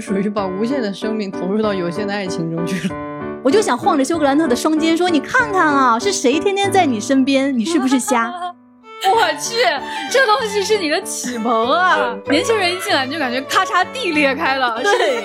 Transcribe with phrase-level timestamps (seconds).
[0.00, 2.94] 是属于把无限的生命投入到有限的爱情中去了。
[3.42, 7.56] 我就想晃着休格兰特的双肩说：“你看看啊，是谁天天在你身边？
[7.56, 8.32] 你是不是瞎？
[9.10, 9.54] ”我去，
[10.10, 12.16] 这东西是你的启蒙啊！
[12.28, 15.22] 年轻人一进来你就感觉咔嚓地裂开了，对，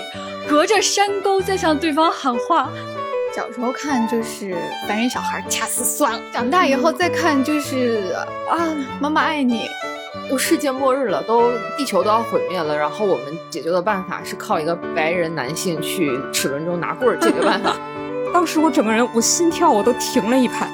[0.47, 2.69] 隔着山沟在向对方喊话。
[3.35, 4.55] 小时候看就是
[4.87, 8.15] 烦人小孩掐死算了，长大以后再看就是
[8.47, 8.61] 啊，
[9.01, 9.67] 妈妈爱你。
[10.29, 17.75] 都世界末日了，都地球都要毁灭了，然后我们解决的办法是靠一个白人男性去齿轮中拿棍儿解决办法。
[18.33, 20.67] 当时我整个人，我心跳我都停了一拍。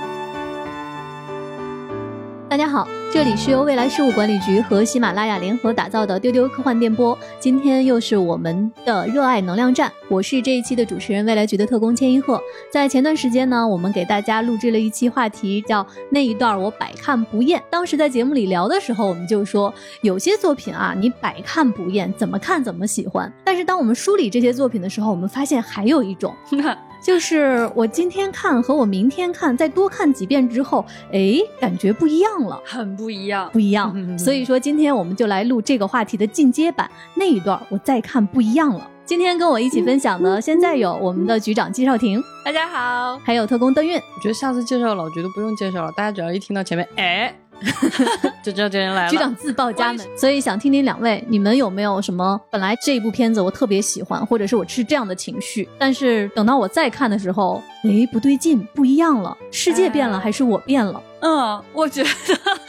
[2.50, 7.16] 大家好，这里是由未来事务管理局和喜马拉雅联合打造的丢丢科幻电波。
[7.40, 12.42] 今天又是我们的热爱能量站，我是这一期的主持人，未来局的特工千一鹤。
[12.72, 17.62] 在前段时间呢，我们给大家录制了一期话题，叫那一段我百看不厌。
[17.70, 19.72] 当时在节目里聊的时候，我们就说
[20.02, 23.32] 有些作品啊，你百看不厌，怎么看怎么喜欢。
[23.44, 26.34] 但是当我们梳理这些作品的时候，我们发现还有一种。
[27.02, 34.18] 就是我今天看和我明天看，再多看几遍之后，哎，感觉不一样了，很不一样，不一样。
[34.18, 38.90] 所以说，今天我们就来录这个话题的进阶版那一段，我再看不一样了。
[39.06, 43.96] 今天跟我一起分享的，现在有我们的局长季少廷，大家好，还有特工邓运。
[43.98, 47.34] 我觉得下次介绍老局都不用介绍了，大家只要一听到前面，哎。
[48.44, 61.02] 就知道这人来了， 局长自报家门，所以想听听两位，你们有没有什么本来这一部片子我特别喜欢，或者是我是这样的情绪，但是等到我再看的时候，哎，不对劲，不一样了，世界变了还是我变了？
[61.22, 62.10] 嗯，我觉得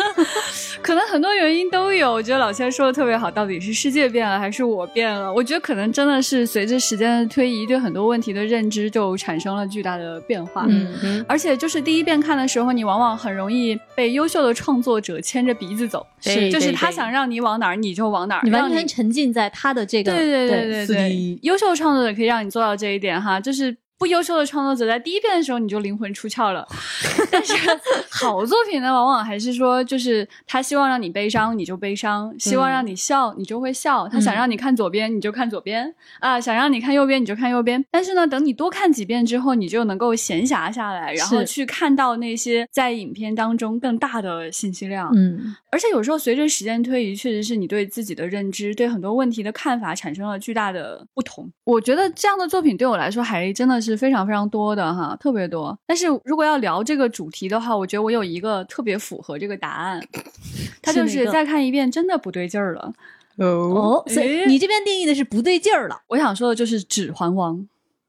[0.82, 2.12] 可能很多原因都有。
[2.12, 5.32] 我觉得老千说的特别好，到底是世界变了还是我变了？
[5.32, 10.66] 我觉得可能真的是随着时间的推移，对很多问题的认知就产生了巨大的变化。
[10.68, 23.76] 嗯，而且就是第一遍看的时候，你往往很容易被优秀的创作者牵着鼻子走，是，就是他想让你往哪儿你就往哪儿，你完全沉浸在他的这个对对对对对，优秀创作者可以让你做到这一点哈，就是。
[24.00, 26.66] 不优秀的创作者在第一遍的时候你就灵魂出窍了，
[27.30, 27.52] 但是
[28.08, 37.84] 好作品呢，往往还是说，就是他希望让你悲伤你就悲伤，希望让你笑你就会笑，他想让你看左边你就看左边啊，想让你看右边你就看右边。
[37.90, 45.12] 但是呢，等你多看几遍之后，你就能够闲暇下来，然后去看到那些在影片当中更大的信息量。
[45.14, 51.52] 嗯，而且有时候随着时间推移，确实是你对自己的认知、对很多问题的看法产生了巨大的不同。
[51.64, 53.89] 我觉得这样的作品对我来说还真的是。
[53.90, 55.78] 是非常非常多的哈，特别多。
[55.86, 60.02] 但是如果要聊这个主题的话，我觉得我有一个特别符合这个答案，
[60.80, 62.92] 它就是再看一遍真的不对劲儿了。
[63.36, 66.00] 哦，所以你这边定义的是不对劲儿了。
[66.08, 67.56] 我想说的就是《指环王》。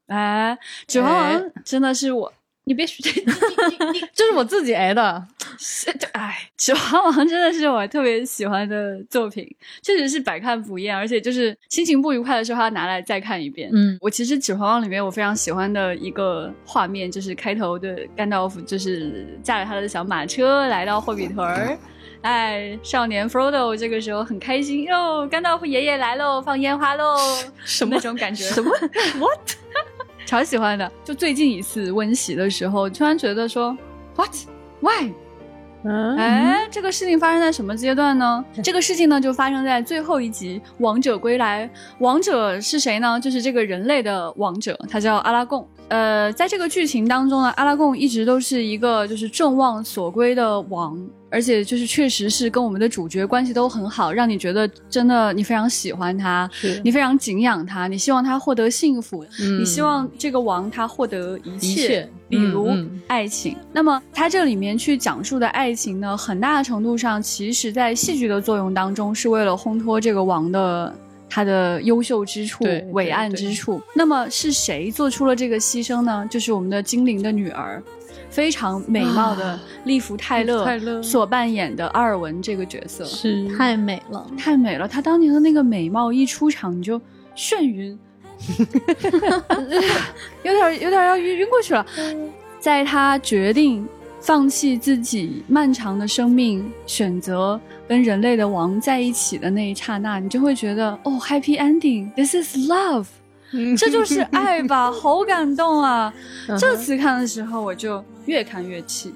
[0.06, 0.56] 哎，
[0.86, 2.32] 《指环王》真的是我。
[2.64, 3.02] 你别说，
[4.14, 5.26] 这是我自己挨的。
[6.12, 9.46] 哎，《指环王》真的是我特别喜欢的作品，
[9.82, 13.70] 确实是百看不厌，而且就是心情不愉快的时候，要拿来再看一遍。
[13.72, 21.78] 嗯，我其实《指环王》里面我非常喜欢的一个画面，就是开头的甘道夫就是驾着他的小马车来到霍比屯儿，
[22.22, 27.16] 哎，少年 Frodo 这个时候很开心哟，甘道夫爷爷来喽，放烟花喽，
[27.64, 28.44] 什么那种感觉？
[28.44, 28.70] 什么？
[29.18, 29.56] What？
[30.24, 33.76] 超喜欢的，就最近一次温习的时候，突然觉得说
[34.16, 35.12] ，What？Why？
[35.84, 38.44] 哎，这个事情发生在什么阶段呢？
[38.62, 41.66] 这个事情呢，就发生在最后一集《王者归来》。
[41.98, 43.18] 王者是谁呢？
[43.18, 45.66] 就是这个人类的王者，他叫阿拉贡。
[45.88, 50.96] 呃，在这个剧情当中呢，阿拉贡一直都是一个就是众望所归的王。
[51.32, 56.48] 而且就是确实是跟我们的主角关系都很好，让你觉得真的你非常喜欢他，
[56.84, 59.24] 你非常敬仰他，你希望他获得幸福，
[59.58, 62.70] 你希望这个王他获得一切，比如
[63.06, 63.56] 爱情。
[63.72, 70.94] 那么他这里面去讲述的爱情呢，很大程度上其实在戏剧的作用当中，是为了烘托这个王的
[71.30, 72.62] 他的优秀之处、
[72.92, 73.80] 伟岸之处。
[73.94, 76.28] 那么是谁做出了这个牺牲呢？
[76.30, 77.82] 就是我们的精灵的女儿。
[78.32, 84.88] 非常美貌的利弗泰勒所扮演的阿尔文这个角色是太美了，太美了。
[84.88, 86.98] 她当年的那个美貌一出场你就
[87.36, 87.98] 眩晕，
[90.42, 91.86] 有点有点要晕晕过去了。
[92.58, 93.86] 在她决定
[94.18, 103.06] 放弃自己漫长的生命，选择跟人类的王在一起的那一刹那，你就会觉得哦，Happy Ending，This is love。
[103.76, 106.10] 这就是爱吧， 好感动啊！
[106.58, 109.12] 这次看的时候，我就越看越气。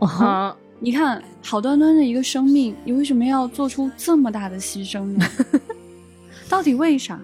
[0.00, 5.26] 啊，你看，好端端的一个生命，你为什么要做出这么大的牺牲呢？
[6.48, 7.20] 到底为啥？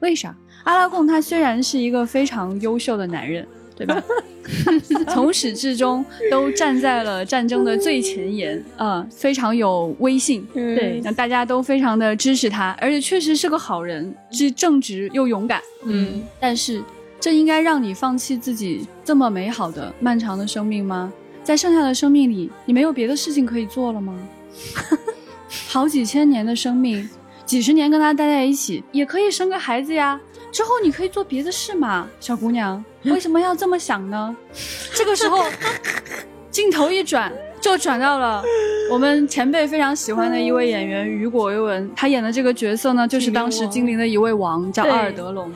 [0.00, 0.36] 为啥？
[0.64, 3.46] 阿拉贡他虽然是一个非常优秀的男人，
[3.76, 4.02] 对吧？
[5.12, 10.42] 从始至终都站在了战争的最前沿，啊、非常有威信。
[10.54, 15.60] 对那大家都非常的支持他，而且确实是个好人，既正直又勇敢。
[15.84, 16.82] 嗯，但是，
[17.28, 21.12] 这应该让你放弃自己这么美好的、漫长的生命吗？
[21.44, 24.18] 在剩下的生命里，你没有别的事情可以做了吗？
[25.68, 27.06] 好几千年的生命，
[27.44, 30.18] 几十年跟他待在一起，也可以生个孩子呀。
[30.50, 34.34] 之后你可以做别的事嘛，小姑娘，为什么要这么想呢？
[34.94, 35.44] 这个时候，
[36.50, 37.30] 镜头一转，
[37.60, 38.42] 就转到了
[38.90, 45.52] 我们前辈非常喜欢的一位演员雨果·维文，他演的这个角色呢，就是当时精灵的一位王，叫阿尔德隆。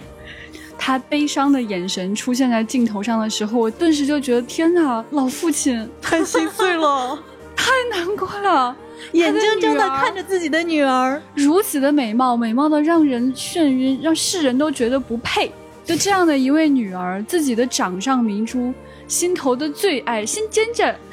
[0.85, 7.17] 他悲伤的眼神出现在镜头上的时候，我顿时就觉得天哪，老父亲太心碎了。
[7.55, 8.77] 太难过了，
[9.15, 15.53] 眼睁睁的看着自己的女儿，如此的美貌，美貌的让人眩晕，让世人都觉得不配。
[15.85, 18.75] 就这样的一位女儿，自己的掌上明珠，
[19.13, 20.99] 心头的最爱，心尖尖，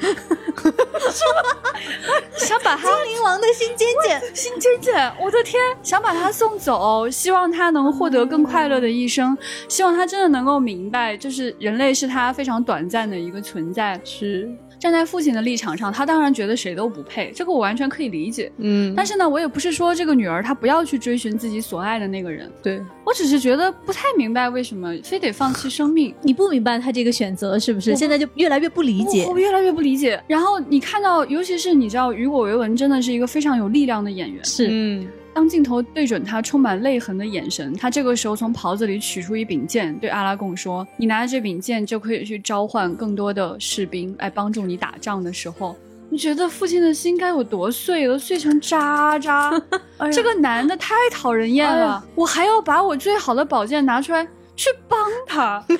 [2.38, 4.34] 想把他精灵王的心尖尖。
[4.34, 9.36] 心尖尖，我的天，想把他送走，希望他能获得更快乐的一生，
[9.68, 14.00] 希望他真的能够明白，就是人类是他非常短暂的一个存在。
[14.02, 14.50] 是，
[14.80, 18.50] 站在父亲的立场上，他当然觉得谁都不配，这个我完全可以理解。
[18.56, 26.14] 嗯，但是呢，我也不是说这个女儿她不要去追寻自己所爱的那个人，对，我只是觉得不太明白为什么非得放弃生命。
[26.22, 27.94] 你不明白他这个选择是不是？
[27.94, 29.32] 现在就越来越不理解我。
[29.32, 30.18] 我越来越不理解。
[30.26, 34.42] 然后你看到，尤其是你知道，雨果·维文真的是一个非常有力量的演员。
[34.42, 35.06] 是，嗯，
[35.40, 45.74] 当镜头对准他充满泪痕的眼神，他这个时候从袍子里取出一柄剑，对阿拉贡说：“你拿着这柄剑就可以去召唤更多的士兵来帮助你打仗的时候。”
[46.10, 48.18] 你觉得父亲的心该有多碎了？
[48.18, 49.50] 碎成渣渣！
[50.12, 54.22] 这个男的太讨人厌了，我还要把我最好的宝剑拿出来
[54.54, 55.64] 去帮他。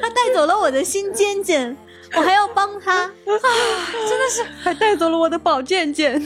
[0.00, 1.76] 他带走了我的心尖尖，
[2.16, 3.10] 我还要帮他啊！
[3.26, 4.42] 真的是。
[4.62, 6.22] 还带走了我的宝剑剑。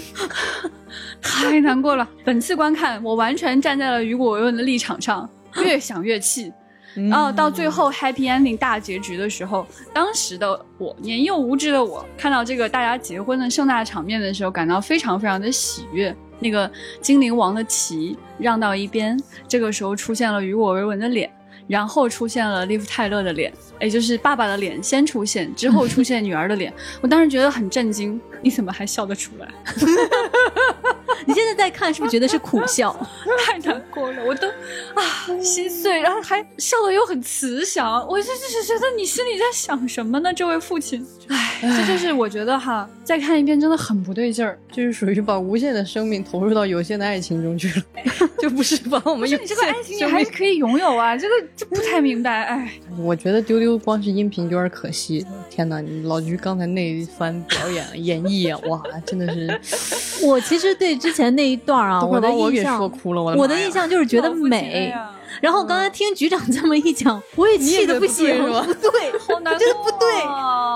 [1.20, 2.08] 太难过了。
[2.24, 6.52] 本次观看，我完全站在了雨果·维文的立场上，越想越气。
[6.94, 16.14] 然后到最后 happy ending 大结局的时候，当时的我年幼无知的我，看到这个大家结婚的盛大场面的时候，感到非常非常的喜悦。
[16.38, 16.70] 那个
[17.00, 19.18] 精灵王的旗让到一边，
[19.48, 21.30] 这个时候出现了雨果·维文的脸。
[21.66, 26.72] 然后出现了利夫泰勒的脸，也就是爸爸的脸先出现，之后出现女儿的脸。
[27.00, 29.48] 我当时觉得很震惊，你怎么还笑得出来？
[31.24, 32.92] 你现在在看，是不是觉得是苦笑？
[33.46, 35.02] 太难过了，我都啊
[35.40, 40.32] 心碎，然后还笑得又很慈祥，我就就是觉得你心里在想什么呢？
[40.34, 44.58] 这位父亲，唉，这就是我觉得哈，再看一遍真的很不对劲儿。
[44.70, 47.84] 就是属于把无限的生命投入到有限的爱情中去了，
[48.40, 55.24] 就不是把我们你这个爱情你还是可以拥有啊，这个这不太明白，哎， 我觉得丢丢光是音频有点可惜。
[55.48, 63.22] 天哪，你老菊刚才那一番表演演绎啊，哇，真的是我其实对之前那一段啊，我的印象说，哭了。
[63.22, 64.92] 我的印象就是觉得美。
[65.32, 70.08] 呀然后刚才听局长这么一讲，我也气得不行，不不对， 好难过、啊，真的不对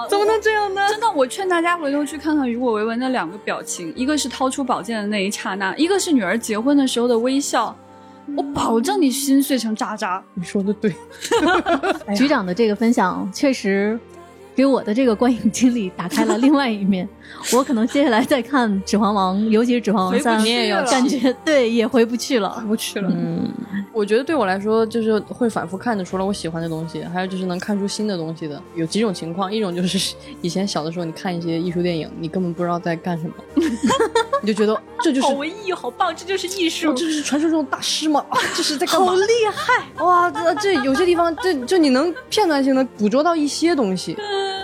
[0.08, 0.88] 怎么能这样呢？
[0.90, 7.76] 真的，我劝大家回头去看看雨果·维文的两个表情，一个是掏出宝剑的那一刹那，一个是女儿结婚的时候的微笑。
[8.36, 10.20] 我保证你心碎成渣渣。
[10.34, 10.92] 你说的对，
[12.16, 13.96] 局长的这个分享确实
[14.52, 17.08] 给我的这个观影经历打开了另外一面。
[17.52, 22.50] 我可能接下来再看《指环王》，尤其是《指环王三回不》，去了感觉对也回不去了。
[22.50, 23.08] 回不去了。
[23.12, 23.48] 嗯，
[23.92, 28.60] 我觉得对我来说，就是会反复看的，除了我喜欢的东西，还有就是能看出新的东西的。
[28.74, 33.34] 有几种情况，一种就是 以前小的时候，你看一些艺术电影，你根本不知道在干什么，
[34.42, 36.94] 你就觉得这就是好文艺，好棒，这就是艺术哦，。
[36.96, 38.24] 这是传说中的大师嘛？
[38.28, 39.06] 啊，这是在干嘛？
[39.06, 39.22] 好厉
[39.54, 40.04] 害！
[40.04, 44.16] 哇，这这有些地方，这就你能片段性的捕捉到一些东西，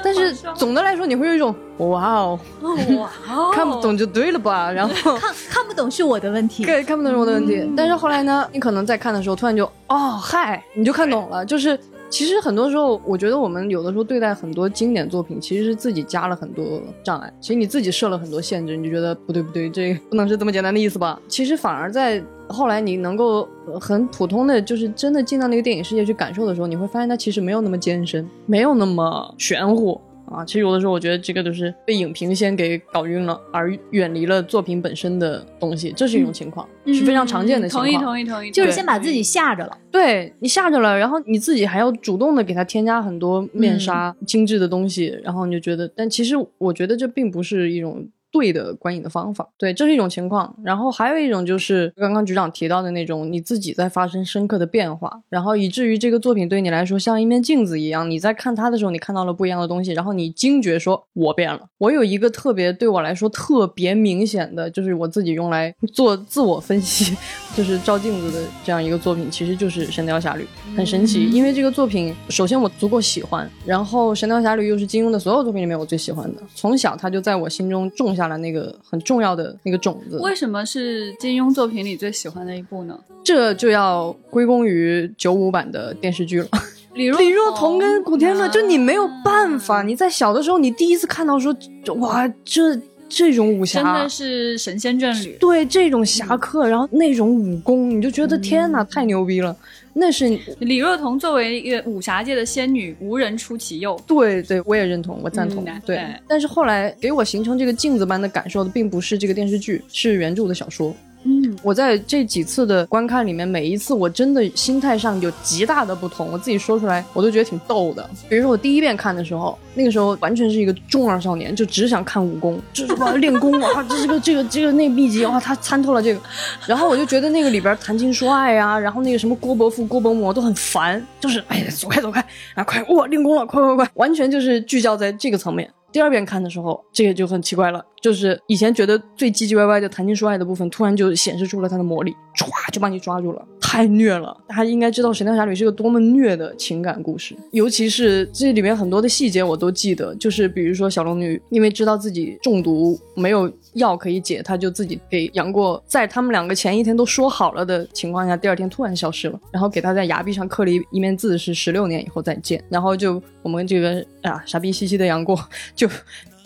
[0.02, 4.70] 但是总的来说，你会有一种哇哦，哇哦看不懂就对了吧？
[4.70, 6.64] 然后看看不懂是我的问题。
[6.66, 7.68] 对看不懂是我的问题。
[7.76, 11.44] 但是后来呢，你可能在看的时候，突然就哦嗨，你就看懂了。
[11.44, 11.78] 就是
[12.10, 17.32] 其实很多时候，我觉得我们有的时候对待很多经典作品，其实是自己加了很多障碍。
[17.40, 21.18] 其实你自己设了很多限制，你就觉得不对不对，这个不能是这么简单的意思吧？
[21.26, 29.98] 其实反而在后来你能够呃很普通的，就是真的进到那个电影世界去感受的时候，你会发现它其实没有那么艰深，没有那么玄乎。
[30.26, 37.90] 啊，其实有的时候我觉得这个都是被影评先给搞晕了，而远离了作品本身的东西，这是一种情况，是非常常见的情况。
[37.90, 38.50] 同意，同意，同意。
[38.50, 39.76] 就是先把自己吓着了。
[39.90, 49.48] 对你吓着了，然后你自己还要主动的给它添加很多面纱、精致的东西，然后你就觉得，但其实我觉得这并不是一种对的观影的方法。
[49.58, 50.52] 对，这是一种情况。
[50.64, 61.60] 然后还有一种就是刚刚局长提到的那种，你自己在发生深刻的变化，然后以至于这个作品对你来说像一面镜子一样，你在看它的时候，你看到了不一样的东西，然后你惊觉说“我变了”。
[61.78, 67.16] 我有一个特别对我来说特别明显的，就是我自己用来做自我分析，
[67.54, 70.42] 就是照镜子的这样一个作品，其实就是《神雕侠侣》，
[70.76, 71.28] 很神奇。
[71.30, 80.18] 因为这个作品，首先我足够喜欢，然后《神雕侠侣》又是金庸的所有作品里面我最喜欢的，从小他就在我心中种下了那个很重要的那个种子。
[80.20, 82.98] 为什么是金庸作品里最喜欢的一部呢？
[83.24, 86.48] 这就要归功于九五版的电视剧了。
[86.94, 91.54] 李若李若彤跟古天乐，就你没有办法，你在小的时候，你第一次看到说，
[92.00, 95.36] 哇，这这种武侠真的是神仙眷侣。
[95.40, 99.56] 对这种侠客，然后那种武功，你就觉得天哪，太牛逼了。
[99.94, 104.00] 那是李若彤作为一个武侠界的仙女，无人出其右。
[104.06, 105.64] 对对，我也认同，我赞同。
[105.84, 110.94] 对，但是后来给我形成这个镜子般的感受的，并不是这个电视剧，是原著的小说。
[111.24, 116.28] 嗯，我在这几次的观看里面，每一次我真的心态上有极大的不同。
[116.32, 118.08] 我自己说出来，我都觉得挺逗的。
[118.28, 126.20] 比如说我第一遍看的时候，那个时候完全是一个中二少年，就只想看武功，就是哇练功啊，这是个这个这个那个秘籍哇，他参透了这个。
[126.66, 132.24] 然后我就觉得那个里边谈情说爱啊，然后那个什么郭伯父、郭伯母都很烦，就是哎呀走开走开
[132.54, 135.70] 啊快哇练功了快快快，完全就是聚焦在这个层面。
[135.92, 144.36] 第二遍看的时候，这个就很奇怪了，就是以前觉得最唧唧歪歪的谈情说爱的部分，突然就显示出了它的魔力，唰就把你抓住了，太虐了。
[144.46, 165.42] 大家应该知道《神雕侠侣》是个多么虐的情感故事，尤其是这里面很多的细节我都记得，就是比如说小龙女因为知道自己中毒没有药可以解，她就自己给杨过在他们两个前一天都说好了的情况下，第二天突然消失了，然后给他在崖壁上刻了一一面字，是十六年以后再见，然后就我们这个啊傻逼兮兮的杨过。
[165.74, 165.88] 就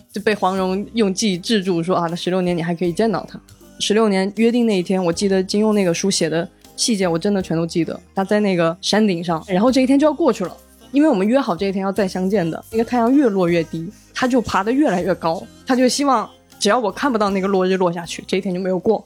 [0.09, 3.37] 就被黄蓉用计制住，说啊，那十六年你还可以见到他。
[3.79, 7.99] 十六年约定那一天，我记得金庸那个书写的细节，我真的全都记得。
[8.15, 10.55] 他在那个山顶上，然后这一天就要过去了，
[10.91, 12.63] 因为我们约好这一天要再相见的。
[12.71, 16.29] 那个太阳越落越低，他就爬得越来越高，他就希望
[16.59, 19.05] 只要我看不到那个落日落下去，这一天就没有过，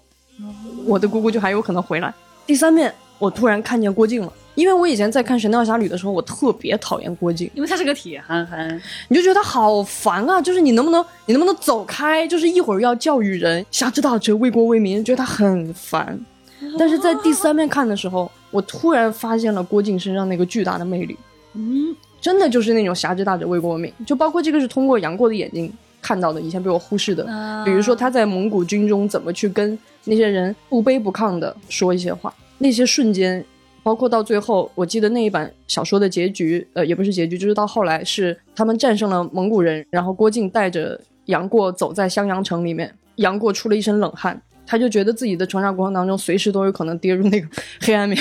[0.86, 2.14] 我的姑姑就还有可能回来。
[2.46, 4.32] 第三面，我突然看见郭靖了。
[4.54, 10.42] 因为我以前在看《神雕侠侣》的时候，我特别讨厌郭靖，因为他是个铁憨憨，你就觉得他好烦啊！
[10.42, 12.28] 就是你能不能，你能不能走开？
[12.28, 16.20] 就是一会儿要教育人，侠之大者，为国为民，觉得他很烦。
[16.78, 21.18] 但是在第三遍看的时候，我突然发现了郭靖身上那个巨大的魅力。
[21.54, 23.94] 嗯，真的就是那种侠之大者，为国为民。
[24.06, 27.26] 就包括这个是通过杨过的眼睛看到的，以前被我忽视的。
[27.66, 33.44] 比如说他在蒙古军中怎么去跟那些人不卑不亢的说一些话，那些瞬间。
[33.84, 44.40] 包括到最后，我记得那一版小说的结局，呃，也不是结局，就是到后来是他们战胜了蒙古人，然后郭靖带着杨过走在襄阳城里面，杨过出了一身冷汗，
[44.72, 47.48] 他就觉得自己的成长过程当中随时都有可能跌入那个
[47.82, 48.18] 黑暗面，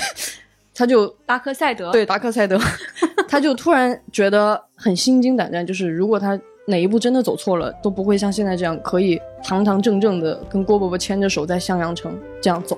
[0.74, 2.58] 他就达克赛德，对达克赛德，
[3.30, 12.76] 他就突然觉得很心惊胆战，就是如果他哪一步真的走错了，都不会像现在这样可以堂堂正正的跟郭伯伯牵着手在襄阳城这样走。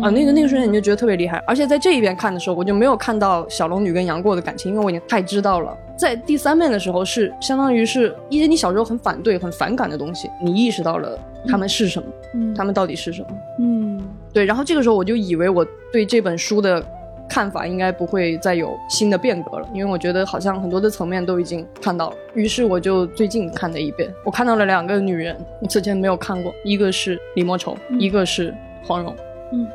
[0.00, 5.76] 啊，那个那个瞬间你就觉得特别厉害，而且在这一边看的时候，我就没有看到小龙女跟杨过的感情，因为我已经太知道了。
[5.96, 12.08] 在第三遍的时候，是相当于是一些你小时候很反对、很反感的东西，你意识到了他们是什么，
[12.54, 13.28] 他们到底是什么。
[13.58, 14.00] 嗯，
[14.32, 14.44] 对。
[14.44, 16.84] 然后这个时候我就以为我对这本书的
[17.28, 22.16] 看法应该不会再有新的变革了，因为我觉得好像很多的层面都已经看到了。
[22.34, 29.14] 于是我就最近看了一遍，我看到了两个女人，我此前没有看过，一个是李莫愁，一个是黄蓉。
[29.52, 29.66] 嗯，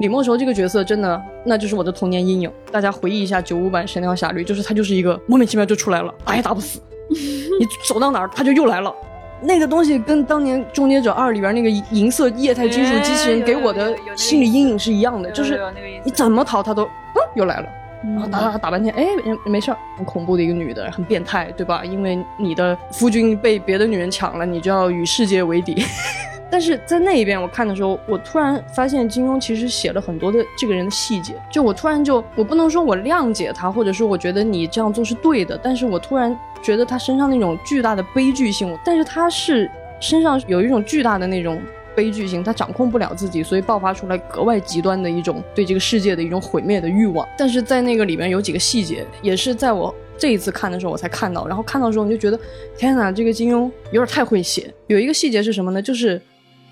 [0.00, 2.50] 李莫愁这个角色真的，那就是我的童年阴影。
[2.72, 6.80] 大家回忆一下九五版《神雕侠侣》，就是他就是一个莫名其妙就出来了，打也打不死，
[7.10, 8.92] 你走到哪儿他就又来了。
[9.40, 15.60] 那个东西跟当年《终结者二》里边那个银色液态金属机器人给我的心理阴影是一样的，就是
[16.02, 17.68] 你怎么逃他都嗯又来了，
[18.02, 19.06] 然后打打打半天，哎
[19.44, 21.84] 没事儿，很恐怖的一个女的，很变态，对吧？
[21.84, 25.84] 因为你的夫君被别的女人抢了，你就要与世界为敌。
[26.50, 31.34] 但是在那一边我看的时候，我突然发现金庸其实写了很多的这个人的细节。
[31.50, 35.58] 就我突然就，我不能说我谅解他，或者说我觉得你这样做是对的。
[35.60, 41.60] 但是我突然觉得他身上那种巨大的悲剧性，但是他是身上有一种巨大的那种
[41.96, 47.26] 悲剧性，他掌控不了自己，所以爆发出来格外极端的一种对这个世界的一种毁灭的欲望。
[47.36, 52.38] 但是在那个里面有几个细节，也是在我这一次看的时候我才看到，然后看到的时候你就觉得，
[52.76, 54.72] 天哪，这个金庸有点太会写。
[54.86, 55.82] 有一个细节是什么呢？
[55.82, 56.20] 就是。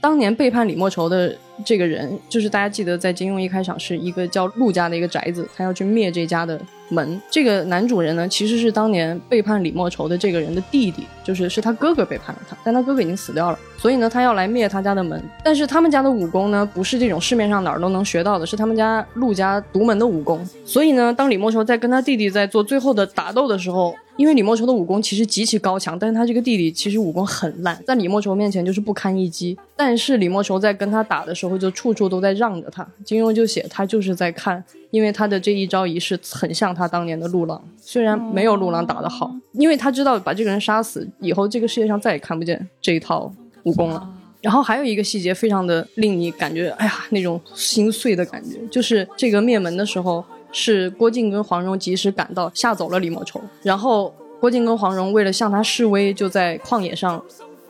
[0.03, 1.33] 当年背叛李莫愁的
[1.65, 7.23] 这个人，就是大家记得，在金庸一开场是一个叫陆家的一个宅子，他要去灭这家的门。
[7.31, 15.23] 这个男主人呢，其实是当年背叛李莫愁的这个人的弟弟，就是是他哥哥背叛了他，但他哥哥已经死掉了，所以呢，他要来灭他家的门。
[15.45, 20.45] 但是他们家的武功呢，不是这种市面上哪儿都能学到的，是他们家陆家独门的武功。
[20.65, 29.57] 所以呢，当李莫愁在跟他弟弟在做最后的打斗的时候，因为李莫愁的武功其实极其高强，但是他这个弟弟其实武功很烂，在李莫愁面前就是不堪一击。
[29.75, 32.87] 但是李莫愁在跟他打的时候，就处处都在让着他。
[33.05, 44.07] 金庸就写他就是在看，因为他的这一招一式很像他当年的陆郎，虽然没有陆郎打得好，因为他知道把这个人杀死以后，这个世界上再也看不见这一套武功了。
[44.43, 50.25] 然后还有一个细节，非常的令你感觉，哎呀，那种心碎的感觉，就是这个灭门的时候。
[50.53, 53.41] 是郭靖跟黄蓉及时赶到，吓走了李莫愁。
[53.63, 57.21] 然后郭靖跟黄蓉为了向他示威，就在旷野上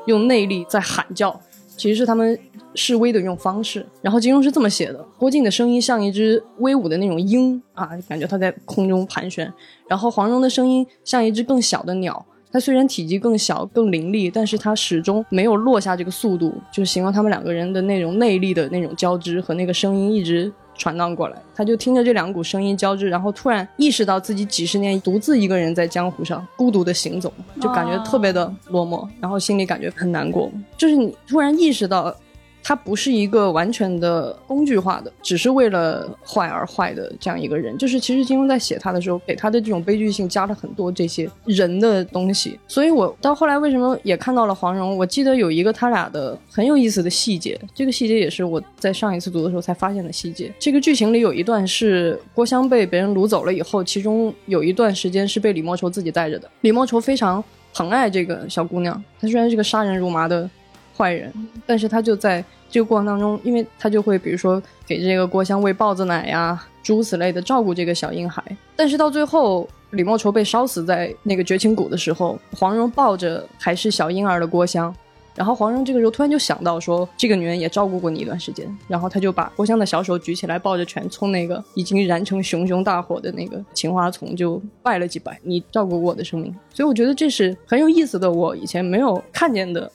[0.07, 1.41] 用内力在喊叫，
[1.77, 2.39] 其实是他们
[2.75, 3.87] 示威的一种方式。
[4.01, 9.47] 然后金庸是这么写的：郭靖的声音像一只威武的那种鹰啊，感觉他在空中盘旋；
[9.87, 20.53] 然后黄蓉的声音像一只更小的鸟，它虽然体积更小、更凌厉，但是它始终没有落下这个速度，就是形容他们两个人的那种内力的那种交织和那个声音一直。
[20.77, 30.51] 传荡过来，他就听着这两股声音交织，然后突然意识到自己几十年独自一个人在江湖上孤独的行走，就感觉特别的落寞，然后心里感觉很难过。
[30.77, 32.15] 就是你突然意识到。
[32.63, 37.77] 他不是一个完全的工具化的，只是为了坏而坏的这样一个人。
[37.77, 42.59] 就是其实金庸在写他的时候，给他的这种悲剧性加了很多这些人的东西。
[42.69, 44.97] 所以我到后来为什么也看到了黄蓉？
[44.97, 50.53] 我记得有一个他俩的很有意思的细节，这个细节也是我在上一次读的时候才发现的细节。
[50.59, 56.49] 这个剧情里有一段是郭襄被别人掳走了以后，其中有一段时间是被李莫愁自己带着的。
[56.61, 57.43] 李莫愁非常
[57.75, 60.49] 疼爱这个小姑娘，她虽然是个杀人如麻的。
[60.97, 61.33] 坏人，
[61.67, 68.43] 但是他就在这个过程当中，因为他就会比如说给这个郭襄喂豹子奶呀，诸如此类的照顾这个小婴孩。
[68.75, 74.95] 但是到最后，李莫愁被烧死在那个绝情谷的时候，黄蓉抱着还是小婴儿的郭襄，
[75.35, 86.55] 然后黄蓉这个时候突然就想到说，这个女人也照顾过你一段时间，然后他就把郭襄的小手举起来，抱着拳冲那个已经燃成熊熊大火的那个青花丛就拜了几拜，你照顾过我的生命。
[86.73, 89.91] 所以我觉得这是很有意思的，我以前没有看见的。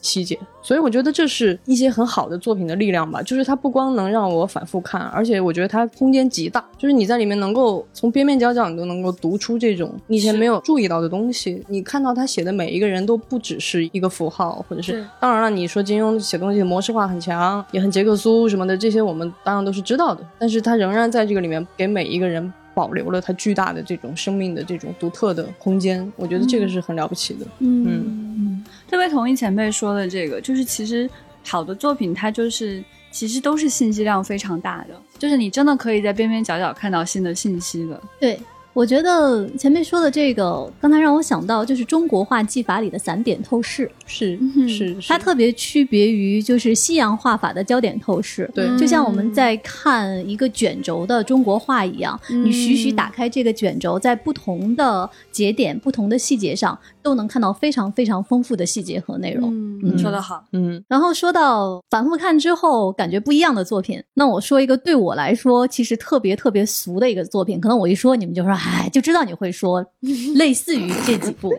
[0.00, 3.22] 细节，所以我觉得这是一些很好的作品的力量吧。
[3.22, 11.64] 就是它不光能让我反复看，而且我觉得它空间极大，就是你在里面能够从边边角角你都能够读出这种你以前没有注意到的东西。
[11.68, 20.24] 你看到他写的每一个人都不只是一个符号，或者是当然了，你说金庸写东西模式化很强，也很杰克苏什么的，这些我们当然都是知道的。
[20.38, 27.46] 但是他仍然在这个里面给每一个人保留了它巨大的这种生命的这种独特的空间，我觉得这个是很了不起的。
[27.58, 28.64] 嗯。
[28.88, 31.08] 特别同意前辈说的这个，就是其实
[31.44, 38.00] 好的作品，它就是其实都是信息量非常大的，就是你真的可以在边边角角看到新的信息的。
[38.18, 38.40] 对。
[38.72, 48.48] 我觉得前面说的这个，刚才让我想到就是中国画技法里的散点透视，是是，它特别区别于就是西洋画法的焦点透视。
[48.54, 59.50] 对，就像我们在看一个卷轴的中国画一样，你徐徐打开这个卷轴，在不同的节点、不同的细节上，都能看到非常非常丰富的细节和内容。
[59.82, 60.44] 嗯，说得好。
[60.52, 68.50] 嗯，然后说到反复看之后感觉不一样的作品，那我说一个对我来说其实特别特别俗的一个作品，可能我一说你们就说。
[68.52, 69.84] 哎，就知道你会说
[70.36, 71.50] 类似于这几部。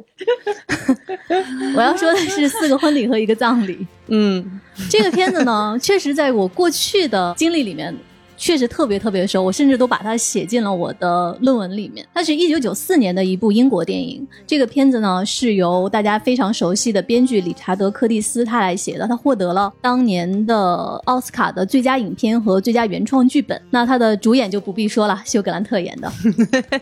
[1.75, 3.75] 我要说的是《四个婚礼和一个葬礼》。
[4.07, 7.95] 嗯，这个片子呢，确实在我过去的经历里面。
[8.41, 12.03] 确实特别特别熟，我甚至都把它写进了我的论文里面。
[12.11, 23.61] 它是一九九四年的一部英国电影，这个片子呢是由大家非常熟悉的编剧理查德·柯蒂斯他来写的，他获得了当年的奥斯卡的最佳影片和最佳原创剧本。
[23.69, 26.11] 那他的主演就不必说了，休格兰特演的。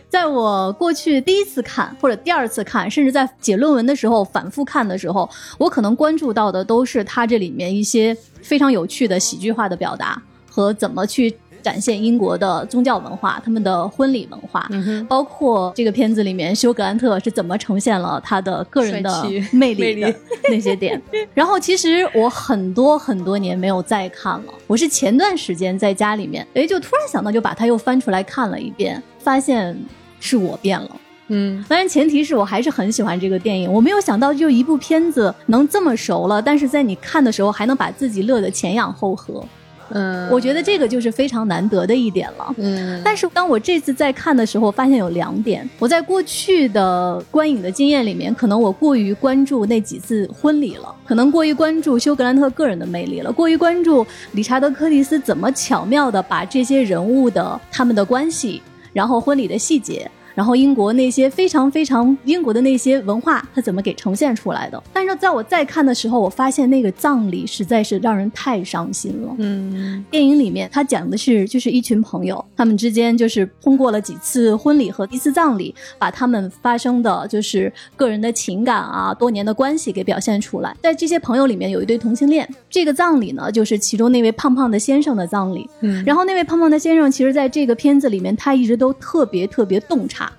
[0.08, 11.36] 在我过去第一次看或者第二次看，甚至在写论文的时候反复看的时候，我可能关注到的都是他这里面一些非常有趣的喜剧化的表达和怎么去。
[11.60, 14.68] 展现英国的宗教文化，他们的婚礼文化，
[15.08, 20.14] 包括这个片子里面休格兰特是怎么呈现了他的个人的魅力的
[20.50, 21.00] 那些点。
[21.34, 29.76] 然后，其实我很多很多年没有再看了，我是前段时间在家里面，哎，就突然想到，就把它又翻出来看了一遍，发现
[30.18, 30.96] 是我变了。
[31.32, 39.44] 嗯，当然前提是我还是很喜欢这个电影，我没有想到就一部片子能这么熟了，但是在你看的时候还能把自己乐得前仰后合。
[39.90, 42.54] 嗯，我觉得这个就是非常难得的一点了。
[42.58, 45.68] 嗯，但是当我这次在看的时候，发现有两点。
[45.78, 60.10] 我在过去的观影的经验里面，可能我过于关注那几次婚礼了，可能过于关注休格兰特个人的魅力了，过于关注理查德·柯蒂斯怎么巧妙的把这些人物的他们的关系，然后婚礼的细节。
[60.40, 64.82] 然后英国那些非常非常英国的那些文化，它怎么给呈现出来的。
[64.90, 69.34] 但是在我再看的时候，我发现那个葬礼实在是让人太伤心了。
[69.36, 80.74] 嗯电影里面他讲的是，就是一群朋友，他们之间就是通过了几次婚礼和一次葬礼，把他们发生的就是个人的情感啊、多年的关系给表现出来。
[80.80, 85.68] 在这些朋友里面有一对同性恋，这个葬礼呢，就是其中那位胖胖的先生的葬礼。
[85.82, 90.29] 嗯然后那位胖胖的先生，其实在这个片子里面，他一直都特别特别洞察。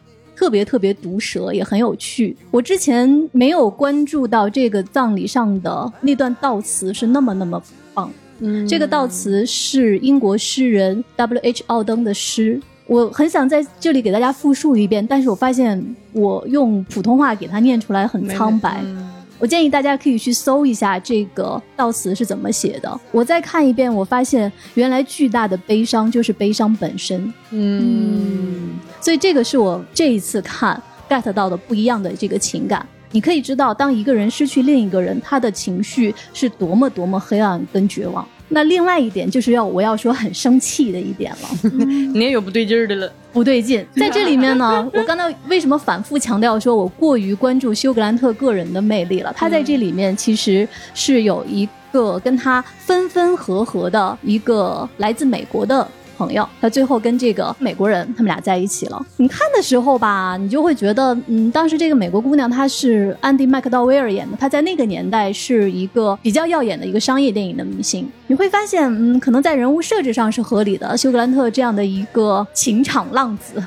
[0.42, 2.36] 特别特别毒舌，也很有趣。
[2.50, 7.62] 我之前没有关注到这个葬礼上的那段悼词是那么那么
[7.94, 11.64] 棒，嗯这个悼词是英国诗人 W.H.
[11.68, 18.82] 奥登的诗，我很想在这里给大家复述一遍，但是我发现我用普通话给他念出来很苍白。
[18.84, 19.10] 嗯
[19.42, 23.02] 我建议大家可以去搜一下这个悼词是怎么写的。
[23.12, 27.34] 我再看一遍，我发现原来巨大的悲伤就是悲伤本身。
[27.50, 32.86] 嗯所以这个是我这一次看 get 到的不一样的这个情感。
[33.14, 38.26] 你可以知道，当一个人失去另一个人，他的情绪是多么多么黑暗跟绝望。
[38.48, 41.70] 那另外一点就是要我要说很生气的一点了，
[42.14, 43.12] 你也有不对劲儿的了。
[43.34, 43.86] 不对劲。
[43.96, 49.34] 在这里面呢， 我刚才为什么反复强调说我过于关注休格兰特个人的魅力了？
[49.36, 55.86] 他在这里面其实是有一个跟他分分合合的一个来自美国的。
[56.22, 59.06] 朋友，他最后跟这个美国人，他们俩在一起了。
[59.18, 68.08] 你看的时候吧，你就会觉得，嗯，当时这个美国姑娘她是安迪麦克道威尔演的，她在那个年代是一个比较耀眼的一个商业电影的明星。
[68.28, 70.96] 你会发现，嗯，可能在人物设置上是合理的。
[70.96, 73.64] 休格兰特这样的一个情场浪子，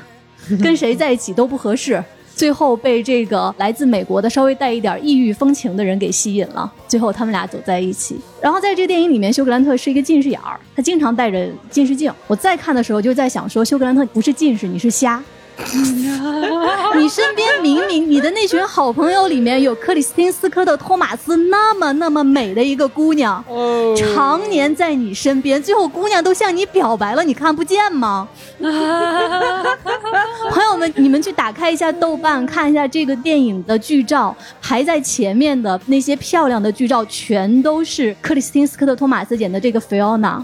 [0.63, 2.01] 跟谁在一起都不合适。
[2.35, 8.17] 最后被这个来自美国的稍微带一点异域风情的人给吸引了，最后他们俩走在一起。
[8.41, 12.11] 然后在这个电影里面，休格兰特是一个近视眼儿，他经常戴着近视镜。
[12.27, 15.23] 我再看的时候就在想说，休格兰特不是近视，你是瞎。
[16.95, 28.27] 你身边明明你的那群好朋友里面有克里斯汀斯科特托马斯那么那么美的一个姑娘，哦常年在你身边，最后姑娘都向你表白了，你看不见吗？
[30.49, 40.43] 朋友们，你们去打开一下豆瓣，看一下这个电影的剧照，排在前面的那些漂亮的剧照，全都是克里斯汀斯科特托马斯演的这个菲奥娜。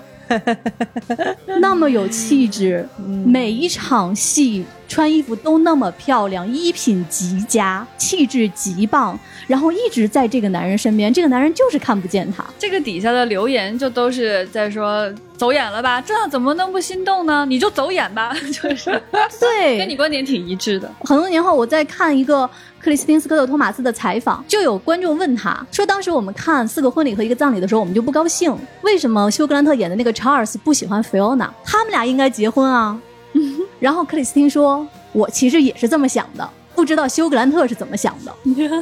[1.59, 2.87] 那么有气质，
[3.25, 12.43] 每一场戏穿衣服都那么漂亮，衣品极佳，气质极棒，然后一直在这个男人身边，这个男人就是看不见她。
[12.59, 17.45] 这个底下的留言就都是在说走眼了吧，这样怎么能不心动呢？
[17.45, 19.01] 你就走眼吧， 就是
[19.39, 20.91] 对，跟你观点挺一致的。
[21.05, 22.45] 很多年后，我在看一个
[22.81, 31.49] 克里斯汀斯科特托马斯的采访，就有观众问他说，当时我们看四个婚礼和一个葬礼的时候，我们就不高兴，为什么休格兰特演的那个查尔斯不喜欢菲欧娜？
[31.63, 32.99] 他们俩应该结婚啊。
[33.79, 38.33] 然后克里斯汀说，我其实也是这么想的，不知道休格兰特是怎么想的。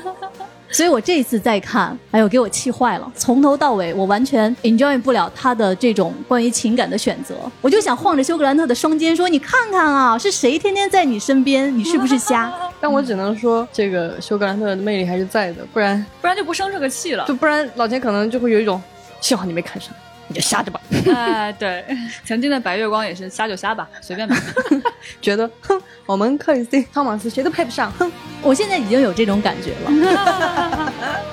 [0.71, 3.11] 所以我这一次再看，哎呦，给我气坏了！
[3.15, 7.33] 从头到尾，我完全 enjoy 不了他的这种关于情感的选择。
[7.59, 11.75] 我就想晃着休格兰特的双肩说：“你看看啊，是谁天天在你身边？
[11.75, 17.33] 你是不是瞎？” 但我只能说，这个休格兰特的魅力还是在的，不然不然就不生这个气了就。
[17.39, 18.79] 不然老钱可能就会有一种，
[19.21, 19.91] 幸好你没看上，
[20.29, 20.79] 你就瞎着吧，
[21.11, 21.83] 哎，对，
[22.23, 24.35] 曾经的白月光也是瞎就瞎吧，随便吧。
[25.19, 28.11] 觉得哼，我们克里斯汀汤马斯谁都配不上，哼。
[28.43, 30.93] 我现在已经有这种感觉了。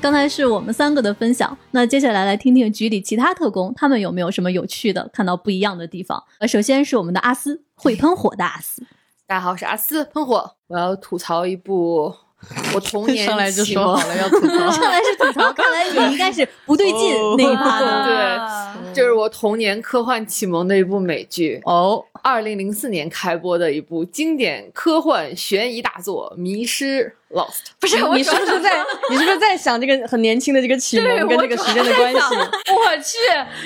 [0.00, 6.22] 刚才是我们三个的分享，那接下来来听听局里其他特工，他们有没有什么有趣的、看到不一样的地方？
[6.38, 8.84] 呃，首先是我们的阿斯，会喷火的阿斯。
[9.26, 12.14] 大家好，我是阿斯喷火，我要吐槽一部
[12.74, 18.04] 我童年上来就说好了要吐槽， 上来是吐槽，看来你应该是不对劲那一趴的。
[18.84, 27.48] 对，就是我童年科幻启蒙的一部美剧，哦，二零零四年开播的一部经典科幻悬疑大作《迷失 Lost》。
[27.80, 32.18] 不是，你是不是在 你是不是在想这个很年轻的这个启蒙跟这个时间的关系？
[32.20, 33.18] 我去，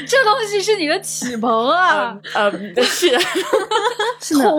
[0.06, 2.16] 这东西是你的启蒙啊！
[2.34, 2.50] 呃，
[2.82, 3.08] 是
[4.20, 4.50] 是呢，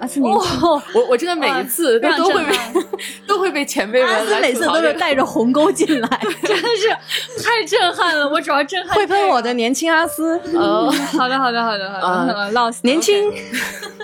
[0.00, 0.32] 阿斯年。
[0.34, 2.56] 哦，我我真的每一次都都会被
[3.26, 6.88] 都会被前辈们来阿斯每次都是带着鸿沟进来，真的是
[7.42, 8.28] 太震撼了！
[8.28, 13.32] 我主要震撼会喷我的年轻阿斯，哦，好的，好的，好的，好的啊，老死年轻，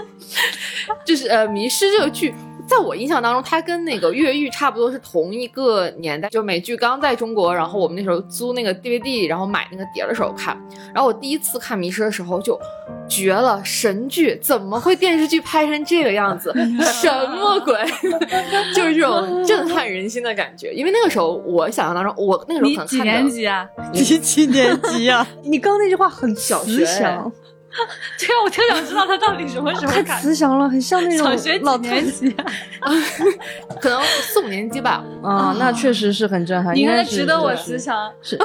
[1.06, 2.34] 就是呃，《迷失》这个剧，
[2.66, 6.28] 在我印象当中，它跟那个《越狱》差不多是同一个年代。
[6.28, 10.60] 就美剧刚在中国，然后我们那时候租那个 DVD，然后买那个碟的时候看。
[10.92, 12.58] 然后我第一次看《迷失》的时候就
[13.08, 14.36] 绝了，神剧！
[14.42, 16.52] 怎么会电视剧拍成这个样子？
[16.82, 17.74] 什么鬼？
[18.74, 20.72] 就是这种震撼人心的感觉。
[20.72, 23.68] 因为那个时候我想象当中，我那个时候看的年级啊？
[23.92, 25.26] 你几年级啊？
[25.44, 26.84] 你刚刚那句话很小学
[28.18, 30.20] 对啊，我特想知道他到底什么 时候太看。
[30.20, 32.34] 慈祥了，很像那种小学几老太年级？
[33.80, 35.04] 可能四五年级吧。
[35.22, 36.74] 啊，那确实是很震撼。
[36.74, 38.10] 你看，应该值得我是慈祥。
[38.22, 38.36] 是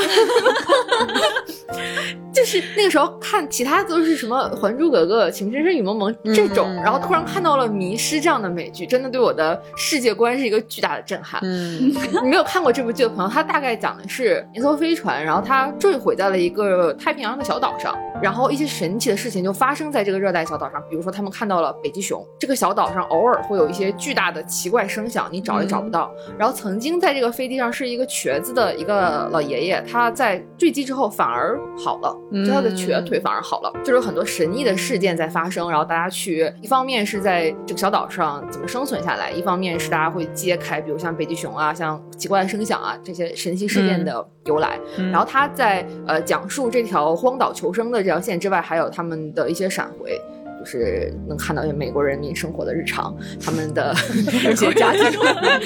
[2.34, 11.40] 就是那个时候看其他都是什么《还珠格格》《情深深雨蒙蒙》这种，嗯然后突然看到了《迷失》这样的美剧，真的对我的世界观是一个巨大的震撼。
[11.44, 26.12] 嗯你没有看过这部剧的朋友，它大概讲的是一艘飞船，然后它坠毁在了一个太平洋的小岛上，然后一些神奇的事情就发生在这个热带小岛上，比如说他们看到了北极熊，这个小岛上偶尔会有一些巨大的奇怪声响，你找也找不到。
[26.38, 44.80] 然后曾经在这个飞机上是一个瘸子的一个老爷爷，他在坠机之后反而好了，就他的瘸腿反而好了，就是有很多神秘的事件在发生，然后大家去一方面是在这个小岛上怎么生存下来，一方面是大家会揭开，比如像北极熊啊，像奇怪的声响啊这些神奇事件的由来。
[44.98, 50.20] 嗯然后他在呃讲述这条荒岛求生的这条线之外，还有他他们的一些闪回。
[50.66, 53.96] 就是能看到一些美国人民生活的日常，他们的
[54.52, 55.04] 一些家庭，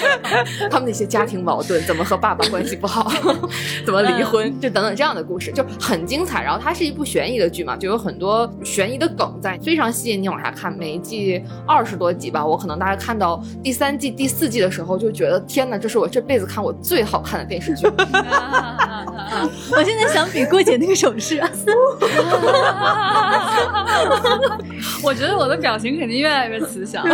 [0.70, 3.10] 他们的一些家庭矛盾，怎么和爸爸关系不好，
[3.86, 6.44] 怎么离婚，就等等这样的故事，就很精彩。
[6.44, 10.70] 然后它是一部悬疑的剧嘛，就有很多悬疑的梗在，非常吸引你往下看。
[10.74, 17.88] 每一季二十多集吧，我可能大概看到第三季、第四季的时候，就觉得天哪，这是我这辈子看过最好看的电视剧。
[19.72, 21.50] 我现在想比郭姐那个手势啊，
[25.04, 27.06] 我觉得我的表情肯定越来越慈祥。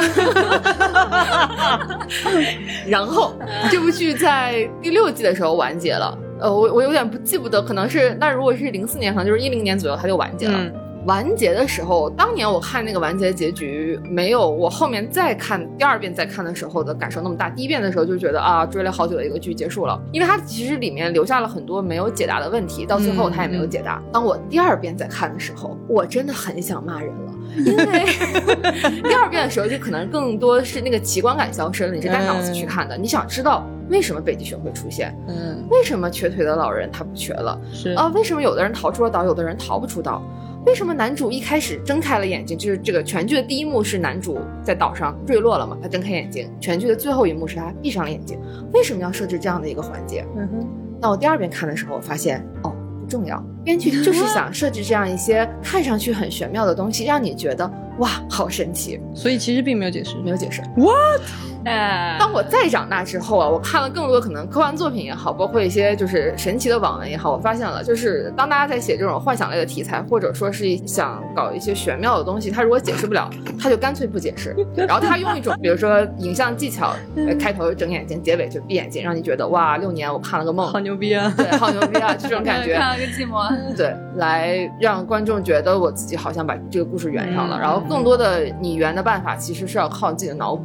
[2.88, 3.34] 然后
[3.72, 6.18] 这部剧在第六季的时候完结了。
[6.40, 10.58] 呃，我我有点不记不得，可能是那如果是零四年，可能就是一零年左右它就完结了。
[10.58, 10.74] 嗯
[11.06, 17.50] 完结的时候，当年我看那个完结结局，没有我后面再看第二遍再看的时候的感受那么大。
[17.50, 24.02] 第一遍的时候就觉得啊，追了好久的一个剧结束了，因为它其实里面留下了很多没有解答的问题，到最后它也没有解答。
[24.12, 27.34] 当我第二遍再看的时候，我真的很想骂人了。
[27.58, 28.06] 因为
[29.02, 40.22] 第二遍的时候，就可能更多是那个奇观感消失了，你是带脑子去看的，你想知道为什么北极熊会出现，嗯为什么瘸腿的老人他不瘸了，是啊，为什么有的人逃出了岛，有的人逃不出岛？
[40.65, 42.58] 为什么男主一开始睁开了眼睛？
[42.58, 46.49] 就是这个全剧的第一幕是男主在岛上坠落了嘛，他睁开眼睛。
[46.60, 48.39] 全剧的最后一幕是他闭上了眼睛。
[48.73, 50.25] 为什么要设置这样的一个环节？
[50.36, 50.67] 嗯哼
[51.01, 60.15] 那我第二遍看的时候，我发现哦不重要，编剧就是 想设置这样一些看上去很玄妙的东西，让你觉得哇好神奇，所以其实并没有解释。
[60.23, 60.62] 没有解释。
[61.65, 81.34] 哎，当我再长大之后啊，我看了更多可能科幻作品也好，包括一些就是神奇的网文也好，我发现了，就是当大家在写这种幻想类的题材，或者说是想搞一些玄妙的东西，他如果解释不了， 他就干脆不解释，然后他用一种比如说影像技巧，呃开头睁眼睛，结尾就闭眼睛，让你觉得哇，六年我看了个梦好，牛逼啊！
[81.36, 82.75] 对，好牛逼啊， 这种感觉。
[82.75, 83.75] 看了个寂寞。
[83.75, 90.63] 对，来让观众觉得我自己好像把这个故事圆上了，嗯然后更多的你圆的办法其实是要靠自己的脑补。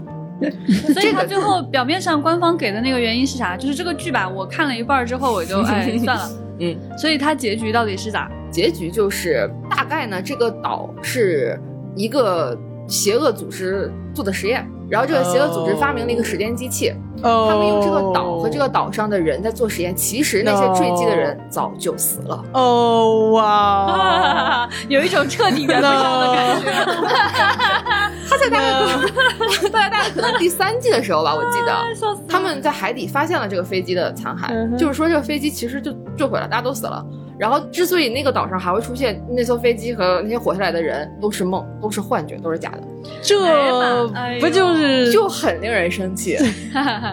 [0.93, 3.57] 所以他最后表面上官方给的那个原因是啥？
[3.57, 6.31] 就是这个剧吧，我看了一半儿之后，我就 哎算了。
[6.61, 8.31] 嗯，所以它结局到底是咋？
[8.51, 11.59] 结局就是大概呢，这个岛是
[11.95, 17.47] 一个邪恶组织做的实验，然后这个邪恶组织发明了一个时间机器，哦。
[17.49, 22.45] 他们用这个岛和这个岛上的人在做实验，其实那些坠机的人早就死了。
[22.53, 26.71] 哦哇， 有一种彻底圆不上的感觉。
[28.29, 31.73] 他在大概可能，大 概大概可能第三季的时候吧，我记得
[32.29, 37.05] 他们在海底发现了这个飞机的残骸，就是说这个飞机其实就坠毁了，大家都死了。
[37.41, 42.83] 然后之所以那个岛上还会出现那艘飞机和那些活下来的人都是梦，都是幻觉，都是假的，
[43.23, 43.35] 这
[44.39, 46.37] 不就是就很令人生气。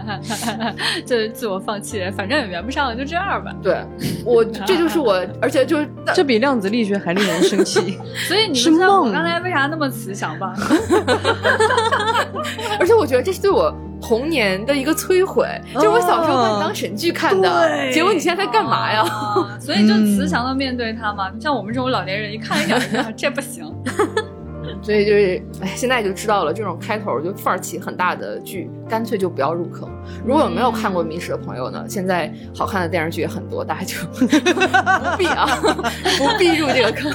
[1.08, 3.56] 这自我放弃，反正也圆不上了，就这样吧。
[3.64, 3.78] 对
[4.26, 7.98] 我，这就是我，而且就是 这比量子力学还令人生气？
[8.28, 10.54] 所以你是们知道我刚才为啥那么慈祥吧？
[12.82, 19.02] 而且我觉得这是对我童年的一个摧毁，就是我小时候把你当神剧看的，对结果你现在在干嘛呀？
[19.02, 21.32] 啊所以就慈祥的面对他嘛。
[21.40, 23.66] 像我们这种老年人，一看一眼这不行。
[24.88, 29.90] 所以就是，哎，现在就知道了，这种开头就范儿起很大的剧，干脆就不要入坑。
[30.26, 35.46] 如果有没有看过《迷失》的朋友呢，现在好看的电视剧也很多，大家就 不必啊，
[36.18, 37.12] 不必入这个坑。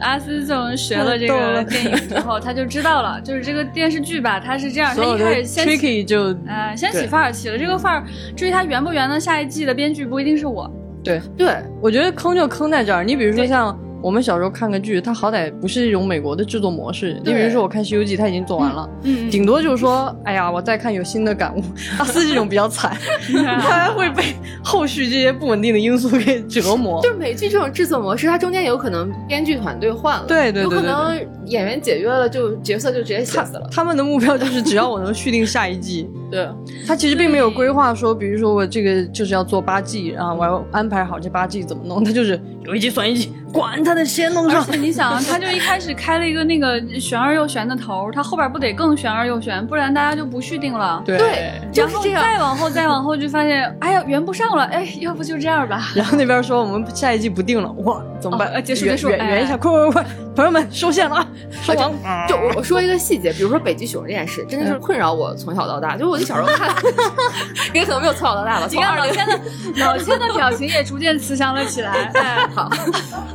[0.00, 9.20] 阿斯自从学了这个电影之后，他就知道了，就是这个电视剧吧，它是这样，他一开始先起 tricky 就哎，先起范儿，起了这个范儿，至于它圆不圆呢？
[9.20, 10.66] 下一季的编剧不一定是我。
[11.04, 11.20] 对。
[11.36, 13.04] 对，我觉得坑就坑在这儿。
[13.04, 17.20] 你比如说像我们小时候看个剧，它好歹不是一种美国的制作模式。
[17.24, 21.62] 你比如说我看《西游记》，它已经做完了，嗯顶多就是说，哎呀，我再看有新的感悟。
[21.98, 22.96] 阿斯这种比较惨，
[23.60, 27.00] 他会被后续这些不稳定的因素给折磨。
[27.00, 33.68] 就是美剧这种制作模式，它中间有可能编剧团队换了，对对对对有可能演员解约了，就角色就直接写死了。
[33.70, 36.08] 他们的目标就是只要我能续订下一季。
[36.32, 36.48] 对，
[36.86, 42.02] 他其实并没有规划说，比如说我这个就是要做八季，然后我要安排好这八季怎么弄。
[42.02, 44.64] 他就是有一季算一季，管他的先弄而上。
[44.64, 51.02] 且你想，啊他就一开始开了一个那个玄而又玄的头，他后边不得更玄而又玄，不然大家就不续订了。
[51.04, 55.90] 对然后是这样再往后，再往后就发现，哎呀，圆不上了，哎，要不就这样吧。
[55.94, 58.62] 然后那边说我们下一季不定了，哇，怎么办？
[58.62, 61.26] 结束结束哎圆圆一下，快快快，朋友们收线了啊！
[61.62, 61.92] 收完。
[62.28, 65.96] 就我我说一个细节，比如说北极熊这件事，真的是困扰我从小到大。
[65.96, 66.74] 就我小时候看，
[67.74, 68.66] 也可能没有从小到大吧。
[68.70, 69.40] 你看老千的
[69.76, 72.10] 老千的表情也逐渐慈祥了起来。
[72.14, 72.70] 哎， 好，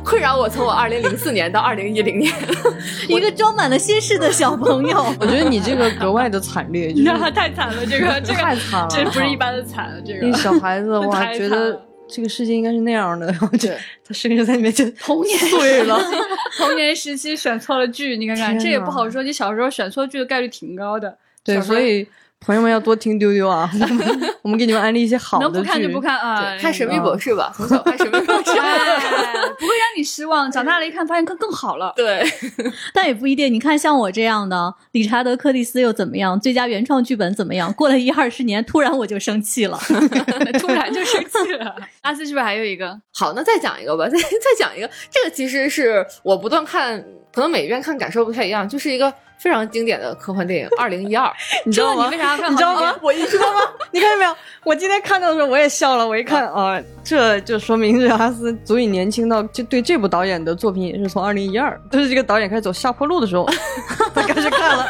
[0.04, 2.32] 困扰我从我二零零四年到二零一零年。
[3.08, 5.04] 一个装满了心事的小朋友。
[5.20, 13.68] 我觉得你这个格外的惨烈，就是那 太惨了，这个这个 太惨了，这不是一般的惨，这个小孩子哇，太觉得这个世界应该是那样的，然后就
[14.06, 16.00] 他生日在你面前童年碎了。
[16.56, 19.22] 童年时期选错了剧，你看看这也不好说。
[19.22, 21.16] 你小时候选错剧的概率挺高的。
[21.44, 22.06] 对，所以
[22.40, 28.96] 朋友们要多听丢丢啊，我 们我们给你们安利一些好的能不看就不看啊，看《神秘博士》吧， 从小看《神秘博士》哎，
[29.58, 30.50] 不会让你失望。
[30.50, 31.92] 长大了一看，发现更更好了。
[31.96, 32.24] 对，
[32.94, 33.52] 但也不一定。
[33.52, 36.38] 你看，像我这样的，理查德·克蒂斯又怎么样？
[36.40, 37.72] 最佳原创剧本怎么样？
[37.74, 39.76] 过了一二十年，突然我就生气了。
[40.60, 41.74] 突然就生气了。
[42.02, 42.98] 阿斯是不是还有一个？
[43.12, 44.88] 好，那再讲一个吧，再再讲一个。
[45.10, 51.26] 这个其实是我不断看，可能每一遍看感受不太一样，就是一个非常经典的科幻电影《二零一二》。
[51.64, 52.94] 你知道你为啥看你知道吗？
[53.00, 53.60] 我一知道吗？
[53.92, 54.36] 你看见没有？
[54.64, 63.48] 我今天看到的时候我也笑了，我一看啊，这就说明这阿斯足以年轻到就对这部导演的作品也是从二零一二，就是这个导演开始走下坡路的时候，
[64.14, 64.86] 他开始看了。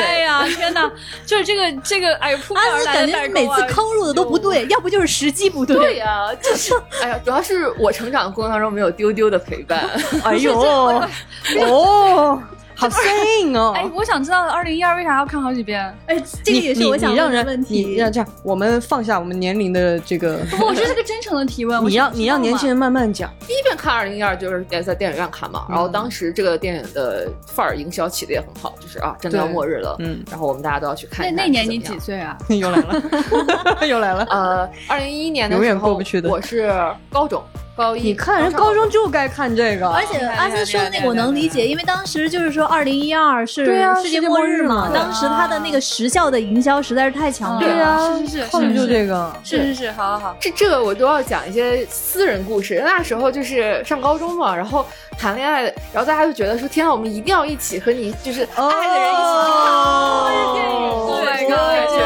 [0.00, 0.90] 哎呀，天哪！
[1.26, 9.88] 就是这个这个，哎呦，扑面而来的代感觉每次坑入的都不对，要不就是时机不对呀、就是，哎呀，主要是我成长的过程当中没有丢丢的陪伴。
[10.24, 10.58] 哎呦，
[11.62, 12.42] 哦，
[12.80, 13.02] 好生
[13.40, 13.72] 硬哦。
[13.76, 15.82] 哎，我想知道二零一二为啥要看好几遍？
[16.06, 17.84] 哎，这个也是我想让人问的问题。
[17.84, 21.78] 你让这样，我们放下我们年龄的这个，不，我这是个真诚的提问。
[21.84, 23.30] 你要想知道嘛你让年轻人慢慢讲。
[23.46, 32.36] 第一遍看二零一二就是也在电影院看嘛，然后当时这个电影的范儿营销起的也很好，就是啊，真的要末日了，嗯然后我们大家都要去看那那年你几岁啊？
[32.48, 34.26] 又来了，又来了。
[34.30, 36.72] 呃，二零一一年的永远时候过不去的我是
[37.10, 37.42] 高中
[37.80, 47.74] 高一，你看人高中就该看这个，而且阿森说的那个我能理解，因为当时就是说二零一二是对啊世界末日嘛，当时他的那个时效的营销实在是太强烈了。
[47.74, 49.34] 对呀，是是是靠的就这个。
[49.42, 50.36] 是是是，好好好。
[50.38, 52.82] 这这个我都要讲一些私人故事。
[52.84, 55.62] 那时候就是上高中嘛，然后谈恋爱，
[55.92, 60.90] 然后大家就觉得说，天啊，我们一定要一起和你就是爱的人一起去看电影。
[60.90, 61.99] 哦 Oh my 对 god！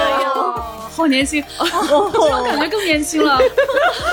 [1.04, 3.38] 好年轻，这种感觉更年轻了。